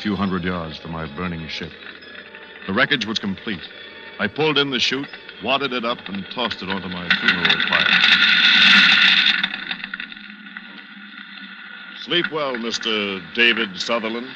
Few 0.00 0.16
hundred 0.16 0.44
yards 0.44 0.78
from 0.78 0.92
my 0.92 1.04
burning 1.14 1.46
ship. 1.46 1.70
The 2.66 2.72
wreckage 2.72 3.04
was 3.04 3.18
complete. 3.18 3.60
I 4.18 4.28
pulled 4.28 4.56
in 4.56 4.70
the 4.70 4.80
chute, 4.80 5.08
wadded 5.44 5.74
it 5.74 5.84
up, 5.84 5.98
and 6.08 6.24
tossed 6.30 6.62
it 6.62 6.70
onto 6.70 6.88
my 6.88 7.06
funeral 7.20 7.44
pyre. 7.68 8.00
Sleep 12.02 12.32
well, 12.32 12.54
Mr. 12.54 13.20
David 13.34 13.78
Sutherland. 13.78 14.28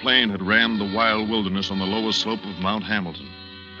Plane 0.00 0.30
had 0.30 0.46
rammed 0.46 0.80
the 0.80 0.92
wild 0.94 1.28
wilderness 1.28 1.70
on 1.70 1.78
the 1.78 1.86
lowest 1.86 2.20
slope 2.20 2.44
of 2.44 2.58
Mount 2.60 2.84
Hamilton. 2.84 3.28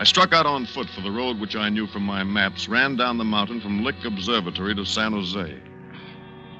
I 0.00 0.04
struck 0.04 0.32
out 0.32 0.46
on 0.46 0.66
foot 0.66 0.88
for 0.90 1.00
the 1.00 1.10
road 1.10 1.40
which 1.40 1.56
I 1.56 1.68
knew 1.68 1.86
from 1.86 2.02
my 2.02 2.22
maps, 2.22 2.68
ran 2.68 2.96
down 2.96 3.18
the 3.18 3.24
mountain 3.24 3.60
from 3.60 3.82
Lick 3.82 4.04
Observatory 4.04 4.74
to 4.74 4.84
San 4.84 5.12
Jose. 5.12 5.60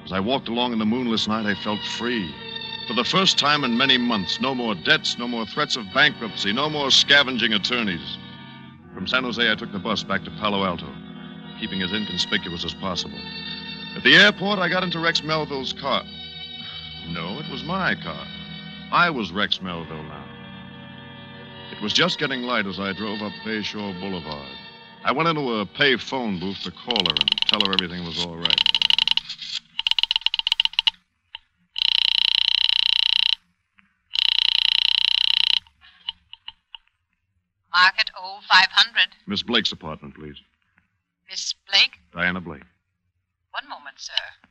As 0.05 0.11
I 0.11 0.19
walked 0.19 0.49
along 0.49 0.73
in 0.73 0.79
the 0.79 0.85
moonless 0.85 1.27
night, 1.27 1.45
I 1.45 1.55
felt 1.55 1.79
free. 1.97 2.33
For 2.87 2.93
the 2.95 3.03
first 3.03 3.37
time 3.37 3.63
in 3.63 3.77
many 3.77 3.97
months, 3.97 4.41
no 4.41 4.55
more 4.55 4.75
debts, 4.75 5.17
no 5.17 5.27
more 5.27 5.45
threats 5.45 5.75
of 5.75 5.85
bankruptcy, 5.93 6.51
no 6.51 6.69
more 6.69 6.89
scavenging 6.89 7.53
attorneys. 7.53 8.17
From 8.93 9.07
San 9.07 9.23
Jose, 9.23 9.51
I 9.51 9.55
took 9.55 9.71
the 9.71 9.79
bus 9.79 10.03
back 10.03 10.23
to 10.23 10.31
Palo 10.31 10.63
Alto, 10.63 10.91
keeping 11.59 11.81
as 11.81 11.93
inconspicuous 11.93 12.65
as 12.65 12.73
possible. 12.73 13.19
At 13.95 14.03
the 14.03 14.15
airport, 14.15 14.59
I 14.59 14.69
got 14.69 14.83
into 14.83 14.99
Rex 14.99 15.23
Melville's 15.23 15.73
car. 15.73 16.03
No, 17.09 17.39
it 17.39 17.49
was 17.49 17.63
my 17.63 17.95
car. 17.95 18.25
I 18.91 19.11
was 19.11 19.31
Rex 19.31 19.61
Melville 19.61 20.03
now. 20.03 20.25
It 21.71 21.79
was 21.79 21.93
just 21.93 22.17
getting 22.17 22.41
light 22.41 22.65
as 22.65 22.79
I 22.79 22.91
drove 22.93 23.21
up 23.21 23.31
Bayshore 23.45 23.99
Boulevard. 23.99 24.51
I 25.03 25.11
went 25.11 25.29
into 25.29 25.59
a 25.59 25.65
pay 25.65 25.95
phone 25.95 26.39
booth 26.39 26.63
to 26.63 26.71
call 26.71 26.97
her 26.97 27.15
and 27.19 27.29
tell 27.45 27.59
her 27.65 27.71
everything 27.71 28.03
was 28.03 28.25
all 28.25 28.35
right. 28.35 28.63
Market 37.71 38.09
0500. 38.15 39.07
Miss 39.27 39.43
Blake's 39.43 39.71
apartment, 39.71 40.15
please. 40.15 40.37
Miss 41.29 41.53
Blake? 41.69 41.99
Diana 42.11 42.41
Blake. 42.41 42.63
One 43.51 43.69
moment, 43.69 43.99
sir. 43.99 44.48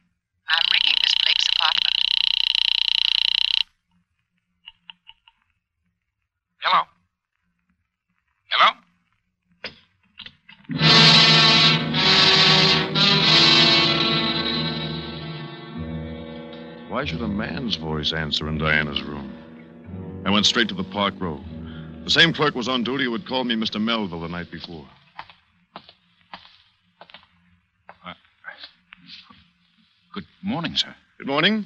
Why 16.99 17.05
should 17.05 17.23
a 17.23 17.29
man's 17.29 17.77
voice 17.77 18.13
answer 18.13 18.49
in 18.49 18.59
Diana's 18.59 19.01
room? 19.03 19.33
I 20.27 20.31
went 20.31 20.47
straight 20.47 20.67
to 20.67 20.75
the 20.75 20.83
Park 20.83 21.15
Row. 21.21 21.39
The 22.03 22.11
same 22.11 22.33
clerk 22.33 22.57
was 22.57 22.67
on 22.67 22.83
duty 22.83 23.05
who 23.05 23.13
had 23.13 23.25
called 23.25 23.47
me 23.47 23.55
Mr. 23.55 23.81
Melville 23.81 24.23
the 24.23 24.27
night 24.27 24.51
before. 24.51 24.85
Good 30.13 30.27
morning, 30.43 30.75
sir. 30.75 30.93
Good 31.19 31.29
morning. 31.29 31.65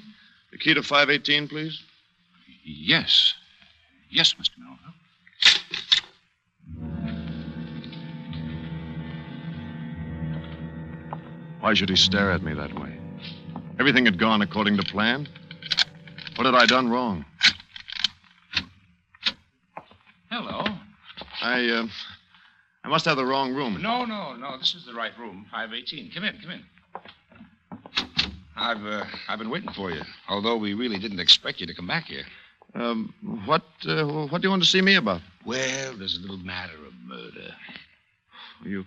The 0.51 0.59
key 0.59 0.75
to 0.75 0.83
518, 0.83 1.49
please. 1.49 1.83
Yes. 2.63 3.33
Yes, 4.11 4.35
Mr. 4.35 4.59
Melville. 4.59 4.93
Why 11.61 11.73
should 11.73 11.89
he 11.89 11.97
stare 11.97 12.31
at 12.31 12.43
me 12.43 12.53
that 12.53 12.79
way? 12.79 13.02
Everything 13.79 14.05
had 14.05 14.19
gone 14.19 14.43
according 14.43 14.77
to 14.77 14.83
plan. 14.85 15.29
What 16.37 16.47
had 16.47 16.55
I 16.55 16.67
done 16.67 16.89
wrong? 16.89 17.25
Hello. 20.31 20.65
I, 21.43 21.69
uh, 21.69 21.87
I 22.85 22.89
must 22.89 23.05
have 23.05 23.17
the 23.17 23.25
wrong 23.25 23.55
room. 23.55 23.81
No, 23.83 24.05
no, 24.05 24.35
no. 24.35 24.59
This 24.59 24.75
is 24.75 24.87
the 24.87 24.95
right 24.95 25.13
room. 25.19 25.47
518. 25.51 26.11
Come 26.13 26.25
in, 26.25 26.39
come 26.41 26.51
in. 26.51 26.63
I've, 28.57 28.85
uh, 28.85 29.05
I've 29.29 29.39
been 29.39 29.51
waiting 29.51 29.73
for 29.73 29.91
you, 29.91 30.03
although 30.29 30.57
we 30.57 30.75
really 30.75 30.99
didn't 30.99 31.21
expect 31.21 31.61
you 31.61 31.67
to 31.67 31.75
come 31.75 31.87
back 31.87 32.05
here. 32.05 32.25
Um, 32.75 33.13
what, 33.45 33.63
uh, 33.87 34.05
what 34.05 34.41
do 34.41 34.47
you 34.47 34.51
want 34.51 34.63
to 34.63 34.69
see 34.69 34.81
me 34.81 34.95
about? 34.95 35.21
Well, 35.45 35.97
there's 35.97 36.17
a 36.17 36.21
little 36.21 36.39
matter 36.39 36.75
of 36.87 36.95
murder. 37.05 37.55
You, 38.65 38.87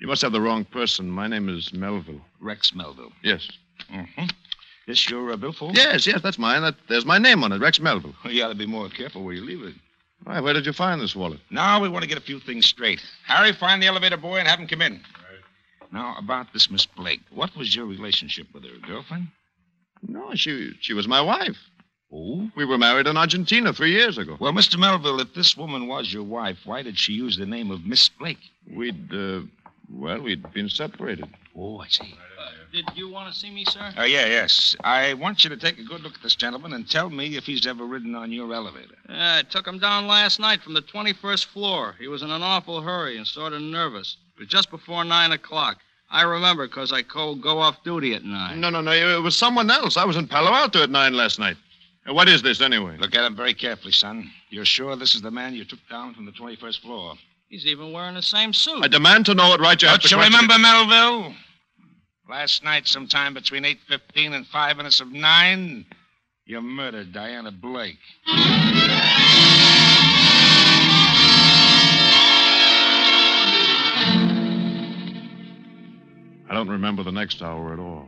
you 0.00 0.06
must 0.06 0.22
have 0.22 0.32
the 0.32 0.40
wrong 0.40 0.64
person. 0.64 1.10
My 1.10 1.26
name 1.26 1.48
is 1.48 1.72
Melville. 1.72 2.20
Rex 2.40 2.74
Melville. 2.74 3.12
Yes. 3.22 3.48
Mm-hmm. 3.92 4.24
This 4.86 5.08
your 5.10 5.32
uh, 5.32 5.36
billfold? 5.36 5.76
Yes, 5.76 6.06
yes, 6.06 6.22
that's 6.22 6.38
mine. 6.38 6.62
That, 6.62 6.74
there's 6.88 7.04
my 7.04 7.18
name 7.18 7.44
on 7.44 7.52
it, 7.52 7.60
Rex 7.60 7.78
Melville. 7.78 8.14
Well, 8.24 8.32
you 8.32 8.42
ought 8.42 8.48
to 8.48 8.54
be 8.54 8.66
more 8.66 8.88
careful 8.88 9.22
where 9.22 9.34
you 9.34 9.44
leave 9.44 9.62
it. 9.62 9.74
Why, 10.24 10.40
where 10.40 10.54
did 10.54 10.66
you 10.66 10.72
find 10.72 11.00
this 11.00 11.14
wallet? 11.14 11.40
Now 11.50 11.80
we 11.80 11.88
want 11.88 12.02
to 12.02 12.08
get 12.08 12.18
a 12.18 12.22
few 12.22 12.40
things 12.40 12.66
straight. 12.66 13.00
Harry, 13.26 13.52
find 13.52 13.82
the 13.82 13.86
elevator 13.86 14.16
boy 14.16 14.38
and 14.38 14.48
have 14.48 14.58
him 14.58 14.66
come 14.66 14.82
in. 14.82 14.94
Right. 14.94 15.92
Now, 15.92 16.16
about 16.18 16.52
this 16.52 16.70
Miss 16.70 16.86
Blake. 16.86 17.20
What 17.30 17.54
was 17.56 17.74
your 17.76 17.86
relationship 17.86 18.46
with 18.52 18.64
her? 18.64 18.78
Girlfriend? 18.86 19.28
No, 20.06 20.34
she, 20.34 20.72
she 20.80 20.94
was 20.94 21.06
my 21.06 21.20
wife. 21.20 21.56
Oh? 22.12 22.50
We 22.56 22.64
were 22.64 22.78
married 22.78 23.06
in 23.06 23.16
Argentina 23.16 23.72
three 23.72 23.92
years 23.92 24.16
ago. 24.16 24.36
Well, 24.40 24.52
Mr. 24.52 24.78
Melville, 24.78 25.20
if 25.20 25.34
this 25.34 25.56
woman 25.56 25.86
was 25.86 26.12
your 26.12 26.22
wife, 26.22 26.58
why 26.64 26.82
did 26.82 26.98
she 26.98 27.12
use 27.12 27.36
the 27.36 27.46
name 27.46 27.70
of 27.70 27.84
Miss 27.84 28.08
Blake? 28.08 28.38
We'd, 28.74 29.12
uh, 29.12 29.42
well, 29.92 30.20
we'd 30.22 30.50
been 30.52 30.70
separated. 30.70 31.28
Oh, 31.54 31.80
I 31.80 31.88
see. 31.88 32.14
Did 32.72 32.84
you 32.94 33.08
want 33.10 33.32
to 33.32 33.38
see 33.38 33.50
me, 33.50 33.64
sir? 33.64 33.92
Oh, 33.96 34.04
yeah, 34.04 34.26
yes. 34.26 34.76
I 34.84 35.14
want 35.14 35.44
you 35.44 35.50
to 35.50 35.56
take 35.56 35.78
a 35.78 35.82
good 35.82 36.02
look 36.02 36.14
at 36.14 36.22
this 36.22 36.34
gentleman 36.34 36.72
and 36.72 36.88
tell 36.88 37.10
me 37.10 37.36
if 37.36 37.44
he's 37.44 37.66
ever 37.66 37.84
ridden 37.84 38.14
on 38.14 38.30
your 38.32 38.52
elevator. 38.52 38.94
Yeah, 39.08 39.36
I 39.40 39.42
took 39.42 39.66
him 39.66 39.78
down 39.78 40.06
last 40.06 40.38
night 40.40 40.62
from 40.62 40.74
the 40.74 40.82
21st 40.82 41.46
floor. 41.46 41.94
He 41.98 42.08
was 42.08 42.22
in 42.22 42.30
an 42.30 42.42
awful 42.42 42.80
hurry 42.82 43.16
and 43.16 43.26
sort 43.26 43.52
of 43.52 43.62
nervous. 43.62 44.16
It 44.36 44.40
was 44.40 44.48
just 44.48 44.70
before 44.70 45.04
9 45.04 45.32
o'clock. 45.32 45.78
I 46.10 46.22
remember 46.22 46.66
because 46.66 46.92
I 46.92 47.02
co- 47.02 47.34
go 47.34 47.58
off 47.58 47.82
duty 47.84 48.14
at 48.14 48.24
9. 48.24 48.60
No, 48.60 48.70
no, 48.70 48.80
no. 48.80 48.92
It 48.92 49.22
was 49.22 49.36
someone 49.36 49.70
else. 49.70 49.96
I 49.96 50.04
was 50.04 50.16
in 50.16 50.26
Palo 50.26 50.52
Alto 50.52 50.82
at 50.82 50.88
nine 50.90 51.12
last 51.14 51.38
night. 51.38 51.56
Uh, 52.08 52.14
What 52.14 52.28
is 52.28 52.40
this, 52.40 52.60
anyway? 52.62 52.96
Look 52.98 53.14
at 53.14 53.24
him 53.24 53.36
very 53.36 53.52
carefully, 53.52 53.92
son. 53.92 54.30
You're 54.48 54.64
sure 54.64 54.96
this 54.96 55.14
is 55.14 55.20
the 55.20 55.30
man 55.30 55.54
you 55.54 55.64
took 55.66 55.80
down 55.90 56.14
from 56.14 56.24
the 56.24 56.32
21st 56.32 56.80
floor? 56.80 57.14
He's 57.50 57.66
even 57.66 57.92
wearing 57.92 58.14
the 58.14 58.22
same 58.22 58.52
suit. 58.54 58.82
I 58.84 58.88
demand 58.88 59.26
to 59.26 59.34
know 59.34 59.52
it 59.54 59.60
right. 59.60 59.80
You 59.82 59.88
have 59.88 60.00
Don't 60.00 60.08
to 60.08 60.14
you 60.14 60.20
question 60.20 60.46
remember, 60.48 60.58
Melville? 60.58 61.34
Last 62.28 62.62
night, 62.62 62.86
sometime 62.86 63.32
between 63.32 63.64
8.15 63.64 64.34
and 64.34 64.46
5 64.46 64.76
minutes 64.76 65.00
of 65.00 65.10
9, 65.10 65.86
you 66.44 66.60
murdered 66.60 67.10
Diana 67.10 67.50
Blake. 67.50 67.96
I 68.26 69.06
don't 76.50 76.68
remember 76.68 77.02
the 77.02 77.12
next 77.12 77.40
hour 77.40 77.72
at 77.72 77.78
all. 77.78 78.06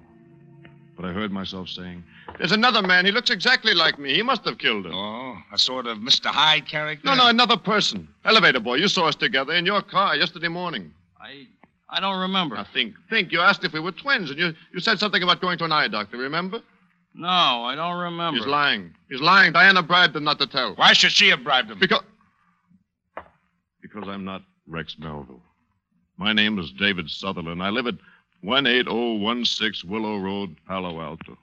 But 0.97 1.07
I 1.07 1.15
heard 1.15 1.33
myself 1.33 1.71
saying, 1.71 2.05
There's 2.37 2.53
another 2.53 2.83
man. 2.83 3.07
He 3.07 3.13
looks 3.13 3.31
exactly 3.31 3.73
like 3.73 3.99
me. 3.99 4.13
He 4.13 4.23
must 4.23 4.45
have 4.45 4.59
killed 4.59 4.85
her. 4.85 4.93
Oh, 4.93 5.39
a 5.51 5.57
sort 5.57 5.87
of 5.87 5.97
Mr. 5.97 6.27
Hyde 6.27 6.69
character? 6.69 7.07
No, 7.07 7.15
no, 7.15 7.29
another 7.29 7.57
person. 7.57 8.07
Elevator 8.27 8.61
boy, 8.61 8.75
you 8.75 8.89
saw 8.89 9.07
us 9.07 9.17
together 9.17 9.55
in 9.55 9.65
your 9.65 9.81
car 9.81 10.15
yesterday 10.15 10.49
morning. 10.49 10.93
I 11.19 11.47
I 11.93 12.01
don't 12.01 12.21
remember. 12.21 12.55
Now 12.55 12.67
think, 12.73 12.95
think. 13.09 13.33
You 13.33 13.41
asked 13.41 13.65
if 13.65 13.73
we 13.73 13.81
were 13.81 13.93
twins, 13.93 14.31
and 14.31 14.39
you, 14.39 14.53
you 14.73 14.81
said 14.81 14.99
something 14.99 15.23
about 15.23 15.41
going 15.41 15.59
to 15.59 15.65
an 15.65 15.73
eye 15.73 15.89
doctor, 15.89 16.17
remember? 16.19 16.61
No, 17.15 17.29
I 17.29 17.75
don't 17.75 17.99
remember. 17.99 18.39
He's 18.39 18.47
lying. 18.47 18.95
He's 19.11 19.21
lying. 19.21 19.53
Diana 19.53 19.83
bribed 19.83 20.15
him 20.15 20.23
not 20.25 20.39
to 20.39 20.47
tell. 20.47 20.75
Why 20.77 20.93
should 20.93 21.11
she 21.11 21.29
have 21.31 21.43
bribed 21.43 21.71
him? 21.71 21.79
Because. 21.81 22.03
Because 23.83 24.05
I'm 24.09 24.25
not 24.25 24.43
Rex 24.69 24.97
Melville. 24.99 25.43
My 26.17 26.33
name 26.33 26.59
is 26.59 26.71
David 26.79 27.09
Sutherland. 27.11 27.63
I 27.63 27.71
live 27.71 27.87
at 27.87 27.95
18016 28.45 29.91
Willow 29.91 30.19
Road, 30.19 30.57
Palo 30.69 31.01
Alto. 31.01 31.37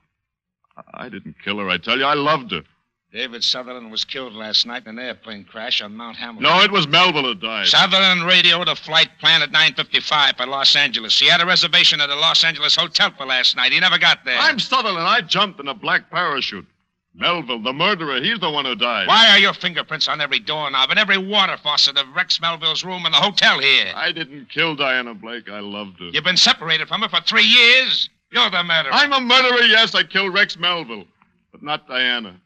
I- 0.76 1.04
I 1.04 1.08
didn't 1.08 1.36
kill 1.44 1.58
her, 1.58 1.68
I 1.68 1.76
tell 1.78 1.98
you. 1.98 2.04
I 2.04 2.14
loved 2.14 2.52
her. 2.52 2.62
David 3.10 3.42
Sutherland 3.42 3.90
was 3.90 4.04
killed 4.04 4.34
last 4.34 4.66
night 4.66 4.82
in 4.86 4.98
an 4.98 5.04
airplane 5.04 5.44
crash 5.44 5.80
on 5.80 5.96
Mount 5.96 6.16
Hamilton. 6.18 6.42
No, 6.42 6.60
it 6.60 6.70
was 6.70 6.86
Melville 6.86 7.22
who 7.22 7.34
died. 7.34 7.66
Sutherland 7.66 8.26
radioed 8.26 8.68
a 8.68 8.76
flight 8.76 9.08
plan 9.18 9.40
at 9.40 9.50
9.55 9.50 10.36
for 10.36 10.46
Los 10.46 10.76
Angeles. 10.76 11.18
He 11.18 11.26
had 11.26 11.40
a 11.40 11.46
reservation 11.46 12.02
at 12.02 12.10
a 12.10 12.14
Los 12.14 12.44
Angeles 12.44 12.76
hotel 12.76 13.10
for 13.16 13.24
last 13.24 13.56
night. 13.56 13.72
He 13.72 13.80
never 13.80 13.96
got 13.96 14.26
there. 14.26 14.38
I'm 14.38 14.58
Sutherland. 14.58 15.06
I 15.08 15.22
jumped 15.22 15.58
in 15.58 15.68
a 15.68 15.74
black 15.74 16.10
parachute. 16.10 16.66
Melville, 17.14 17.62
the 17.62 17.72
murderer, 17.72 18.20
he's 18.20 18.38
the 18.40 18.50
one 18.50 18.66
who 18.66 18.74
died. 18.76 19.08
Why 19.08 19.30
are 19.30 19.38
your 19.38 19.54
fingerprints 19.54 20.06
on 20.06 20.20
every 20.20 20.38
doorknob 20.38 20.90
and 20.90 20.98
every 20.98 21.18
water 21.18 21.56
faucet 21.56 21.96
of 21.96 22.06
Rex 22.14 22.40
Melville's 22.40 22.84
room 22.84 23.06
in 23.06 23.12
the 23.12 23.18
hotel 23.18 23.58
here? 23.58 23.90
I 23.96 24.12
didn't 24.12 24.50
kill 24.50 24.76
Diana 24.76 25.14
Blake. 25.14 25.48
I 25.50 25.60
loved 25.60 25.98
her. 25.98 26.10
You've 26.10 26.24
been 26.24 26.36
separated 26.36 26.86
from 26.88 27.00
her 27.00 27.08
for 27.08 27.20
three 27.22 27.42
years. 27.42 28.10
You're 28.30 28.50
the 28.50 28.62
murderer. 28.62 28.92
I'm 28.92 29.12
a 29.14 29.20
murderer, 29.20 29.62
yes. 29.62 29.94
I 29.94 30.04
killed 30.04 30.34
Rex 30.34 30.58
Melville. 30.58 31.06
But 31.50 31.62
not 31.62 31.88
Diana. 31.88 32.38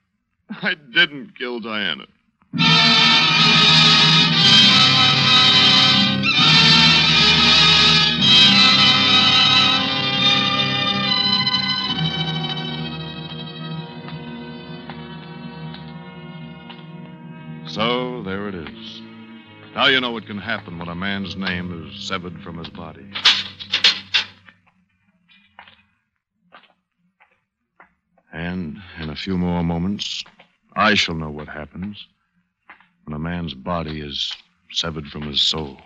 I 0.62 0.75
didn't 0.93 1.38
kill 1.38 1.61
Diana. 1.61 2.05
So 17.67 18.23
there 18.25 18.49
it 18.49 18.55
is. 18.55 19.01
Now 19.75 19.87
you 19.87 20.01
know 20.01 20.11
what 20.11 20.27
can 20.27 20.37
happen 20.37 20.79
when 20.79 20.88
a 20.88 20.95
man's 20.95 21.35
name 21.35 21.88
is 21.88 22.07
severed 22.07 22.38
from 22.43 22.59
his 22.59 22.69
body. 22.69 23.11
And 28.33 28.83
in 29.01 29.09
a 29.09 29.17
few 29.17 29.38
more 29.38 29.62
moments, 29.62 30.25
I 30.75 30.95
shall 30.95 31.15
know 31.15 31.31
what 31.31 31.49
happens 31.49 32.07
when 33.05 33.15
a 33.15 33.19
man's 33.19 33.55
body 33.55 34.01
is 34.01 34.35
severed 34.71 35.07
from 35.09 35.23
his 35.23 35.41
soul. 35.41 35.79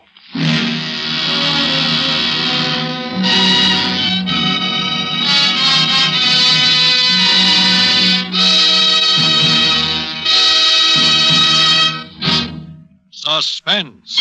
Suspense. 13.11 14.21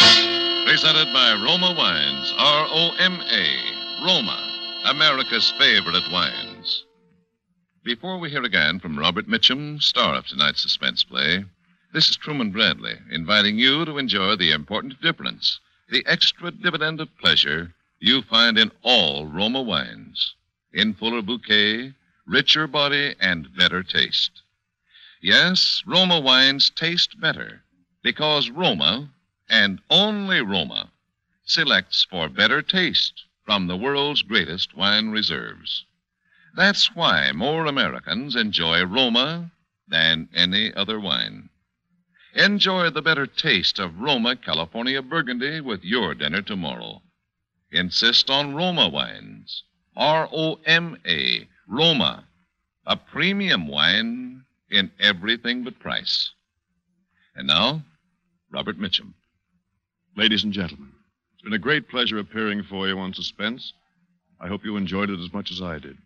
Presented 0.65 1.13
by 1.13 1.33
Roma 1.45 1.75
Wines, 1.77 2.33
R 2.39 2.67
O 2.67 2.91
M 2.97 3.21
A. 3.21 4.03
Roma, 4.03 4.81
America's 4.85 5.53
favorite 5.59 6.11
wines. 6.11 6.54
Before 7.85 8.17
we 8.17 8.31
hear 8.31 8.41
again 8.43 8.79
from 8.79 8.97
Robert 8.97 9.27
Mitchum, 9.27 9.79
star 9.79 10.15
of 10.15 10.25
tonight's 10.25 10.59
suspense 10.59 11.03
play, 11.03 11.45
this 11.93 12.09
is 12.09 12.15
Truman 12.15 12.49
Bradley 12.49 12.97
inviting 13.11 13.59
you 13.59 13.85
to 13.85 13.99
enjoy 13.99 14.35
the 14.35 14.49
important 14.49 14.99
difference, 15.03 15.59
the 15.91 16.03
extra 16.07 16.49
dividend 16.49 16.99
of 16.99 17.15
pleasure 17.19 17.75
you 17.99 18.23
find 18.23 18.57
in 18.57 18.71
all 18.81 19.27
Roma 19.27 19.61
wines. 19.61 20.33
In 20.73 20.95
fuller 20.95 21.21
bouquet, 21.21 21.93
richer 22.25 22.65
body, 22.65 23.13
and 23.19 23.55
better 23.55 23.83
taste. 23.83 24.41
Yes, 25.21 25.83
Roma 25.85 26.19
wines 26.19 26.71
taste 26.71 27.21
better 27.21 27.61
because 28.01 28.49
Roma, 28.49 29.11
and 29.47 29.79
only 29.91 30.41
Roma, 30.41 30.89
selects 31.45 32.03
for 32.03 32.29
better 32.29 32.63
taste 32.63 33.25
from 33.43 33.67
the 33.67 33.77
world's 33.77 34.23
greatest 34.23 34.75
wine 34.75 35.11
reserves. 35.11 35.85
That's 36.55 36.95
why 36.95 37.33
more 37.33 37.65
Americans 37.65 38.35
enjoy 38.35 38.85
Roma 38.85 39.51
than 39.89 40.29
any 40.33 40.73
other 40.73 40.99
wine. 40.99 41.49
Enjoy 42.33 42.89
the 42.89 43.01
better 43.01 43.27
taste 43.27 43.77
of 43.77 43.99
Roma 43.99 44.37
California 44.37 45.01
Burgundy 45.01 45.59
with 45.59 45.83
your 45.83 46.15
dinner 46.15 46.41
tomorrow. 46.41 47.01
Insist 47.71 48.29
on 48.29 48.55
Roma 48.55 48.87
wines. 48.87 49.63
R 49.97 50.29
O 50.31 50.59
M 50.65 50.97
A, 51.05 51.47
Roma, 51.67 52.25
a 52.85 52.95
premium 52.95 53.67
wine 53.67 54.43
in 54.69 54.91
everything 54.99 55.63
but 55.63 55.79
price. 55.79 56.31
And 57.35 57.47
now, 57.47 57.83
Robert 58.49 58.77
Mitchum. 58.79 59.13
Ladies 60.15 60.45
and 60.45 60.53
gentlemen, 60.53 60.91
it's 61.33 61.43
been 61.43 61.53
a 61.53 61.59
great 61.59 61.89
pleasure 61.89 62.19
appearing 62.19 62.63
for 62.63 62.87
you 62.87 62.97
on 62.97 63.13
Suspense. 63.13 63.73
I 64.39 64.47
hope 64.47 64.63
you 64.63 64.77
enjoyed 64.77 65.09
it 65.09 65.19
as 65.19 65.33
much 65.33 65.51
as 65.51 65.61
I 65.61 65.79
did. 65.79 65.97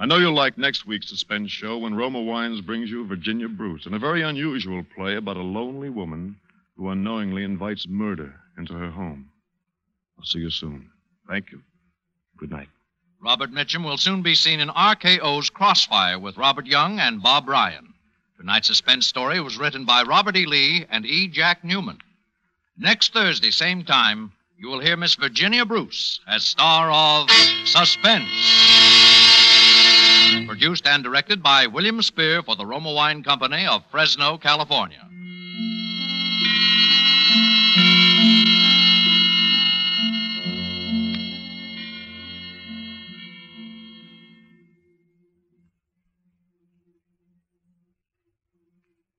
I 0.00 0.06
know 0.06 0.16
you'll 0.16 0.32
like 0.32 0.56
next 0.56 0.86
week's 0.86 1.10
Suspense 1.10 1.50
show 1.50 1.76
when 1.76 1.94
Roma 1.94 2.22
Wines 2.22 2.62
brings 2.62 2.90
you 2.90 3.06
Virginia 3.06 3.50
Bruce 3.50 3.84
in 3.84 3.92
a 3.92 3.98
very 3.98 4.22
unusual 4.22 4.82
play 4.96 5.16
about 5.16 5.36
a 5.36 5.42
lonely 5.42 5.90
woman 5.90 6.36
who 6.74 6.88
unknowingly 6.88 7.44
invites 7.44 7.86
murder 7.86 8.34
into 8.56 8.72
her 8.72 8.90
home. 8.90 9.28
I'll 10.18 10.24
see 10.24 10.38
you 10.38 10.48
soon. 10.48 10.88
Thank 11.28 11.52
you. 11.52 11.60
Good 12.38 12.50
night. 12.50 12.68
Robert 13.22 13.52
Mitchum 13.52 13.84
will 13.84 13.98
soon 13.98 14.22
be 14.22 14.34
seen 14.34 14.60
in 14.60 14.70
RKO's 14.70 15.50
Crossfire 15.50 16.18
with 16.18 16.38
Robert 16.38 16.64
Young 16.64 16.98
and 16.98 17.22
Bob 17.22 17.46
Ryan. 17.46 17.92
Tonight's 18.38 18.68
suspense 18.68 19.06
story 19.06 19.38
was 19.38 19.58
written 19.58 19.84
by 19.84 20.02
Robert 20.02 20.34
E. 20.34 20.46
Lee 20.46 20.86
and 20.90 21.04
E. 21.04 21.28
Jack 21.28 21.62
Neuman. 21.62 21.98
Next 22.78 23.12
Thursday, 23.12 23.50
same 23.50 23.84
time, 23.84 24.32
you 24.56 24.68
will 24.68 24.80
hear 24.80 24.96
Miss 24.96 25.14
Virginia 25.14 25.66
Bruce 25.66 26.20
as 26.26 26.42
star 26.42 26.90
of 26.90 27.28
Suspense. 27.66 28.99
Produced 30.50 30.84
and 30.88 31.04
directed 31.04 31.44
by 31.44 31.68
William 31.68 32.02
Spier 32.02 32.42
for 32.42 32.56
the 32.56 32.66
Roma 32.66 32.92
Wine 32.92 33.22
Company 33.22 33.68
of 33.68 33.84
Fresno, 33.88 34.36
California. 34.36 34.98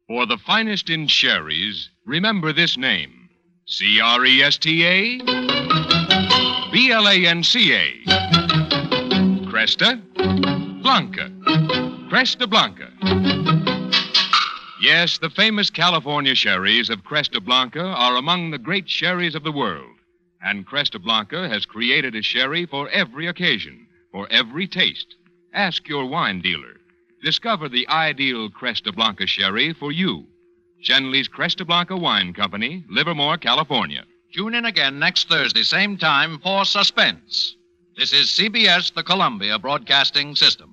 For 0.08 0.26
the 0.26 0.38
finest 0.38 0.90
in 0.90 1.08
sherries, 1.08 1.90
remember 2.06 2.52
this 2.52 2.76
name 2.76 3.30
C 3.66 4.02
R 4.02 4.26
E 4.26 4.44
S 4.44 4.58
T 4.58 4.86
A 4.86 5.18
B 6.74 6.92
L 6.92 7.08
A 7.08 7.26
N 7.26 7.42
C 7.42 7.74
A. 7.74 8.04
Cresta 9.46 10.02
Blanca. 10.92 11.30
Cresta 12.12 12.50
Blanca. 12.50 12.92
Yes, 14.82 15.20
the 15.20 15.30
famous 15.30 15.70
California 15.70 16.36
sherries 16.36 16.90
of 16.90 17.06
Cresta 17.06 17.42
Blanca 17.42 17.80
are 17.80 18.18
among 18.18 18.52
the 18.52 18.58
great 18.58 18.90
sherries 18.90 19.34
of 19.34 19.44
the 19.44 19.54
world. 19.54 19.96
And 20.44 20.68
Cresta 20.68 21.02
Blanca 21.02 21.48
has 21.48 21.66
created 21.66 22.14
a 22.14 22.22
sherry 22.22 22.66
for 22.66 22.90
every 22.90 23.28
occasion 23.28 23.88
for 24.12 24.28
every 24.30 24.68
taste. 24.68 25.16
Ask 25.54 25.88
your 25.88 26.08
wine 26.08 26.42
dealer. 26.42 26.82
Discover 27.24 27.70
the 27.70 27.88
ideal 27.88 28.50
Cresta 28.50 28.94
Blanca 28.94 29.26
sherry 29.26 29.72
for 29.72 29.94
you. 29.94 30.26
Schenley's 30.84 31.30
Cresta 31.30 31.66
Blanca 31.66 31.96
Wine 31.96 32.34
Company, 32.34 32.84
Livermore, 32.90 33.38
California. 33.38 34.04
Tune 34.36 34.56
in 34.56 34.66
again 34.66 35.00
next 35.00 35.30
Thursday, 35.30 35.64
same 35.64 35.98
time, 35.98 36.38
for 36.40 36.66
Suspense. 36.66 37.56
This 37.98 38.12
is 38.12 38.28
CBS, 38.28 38.94
the 38.94 39.04
Columbia 39.04 39.58
Broadcasting 39.58 40.36
System. 40.36 40.71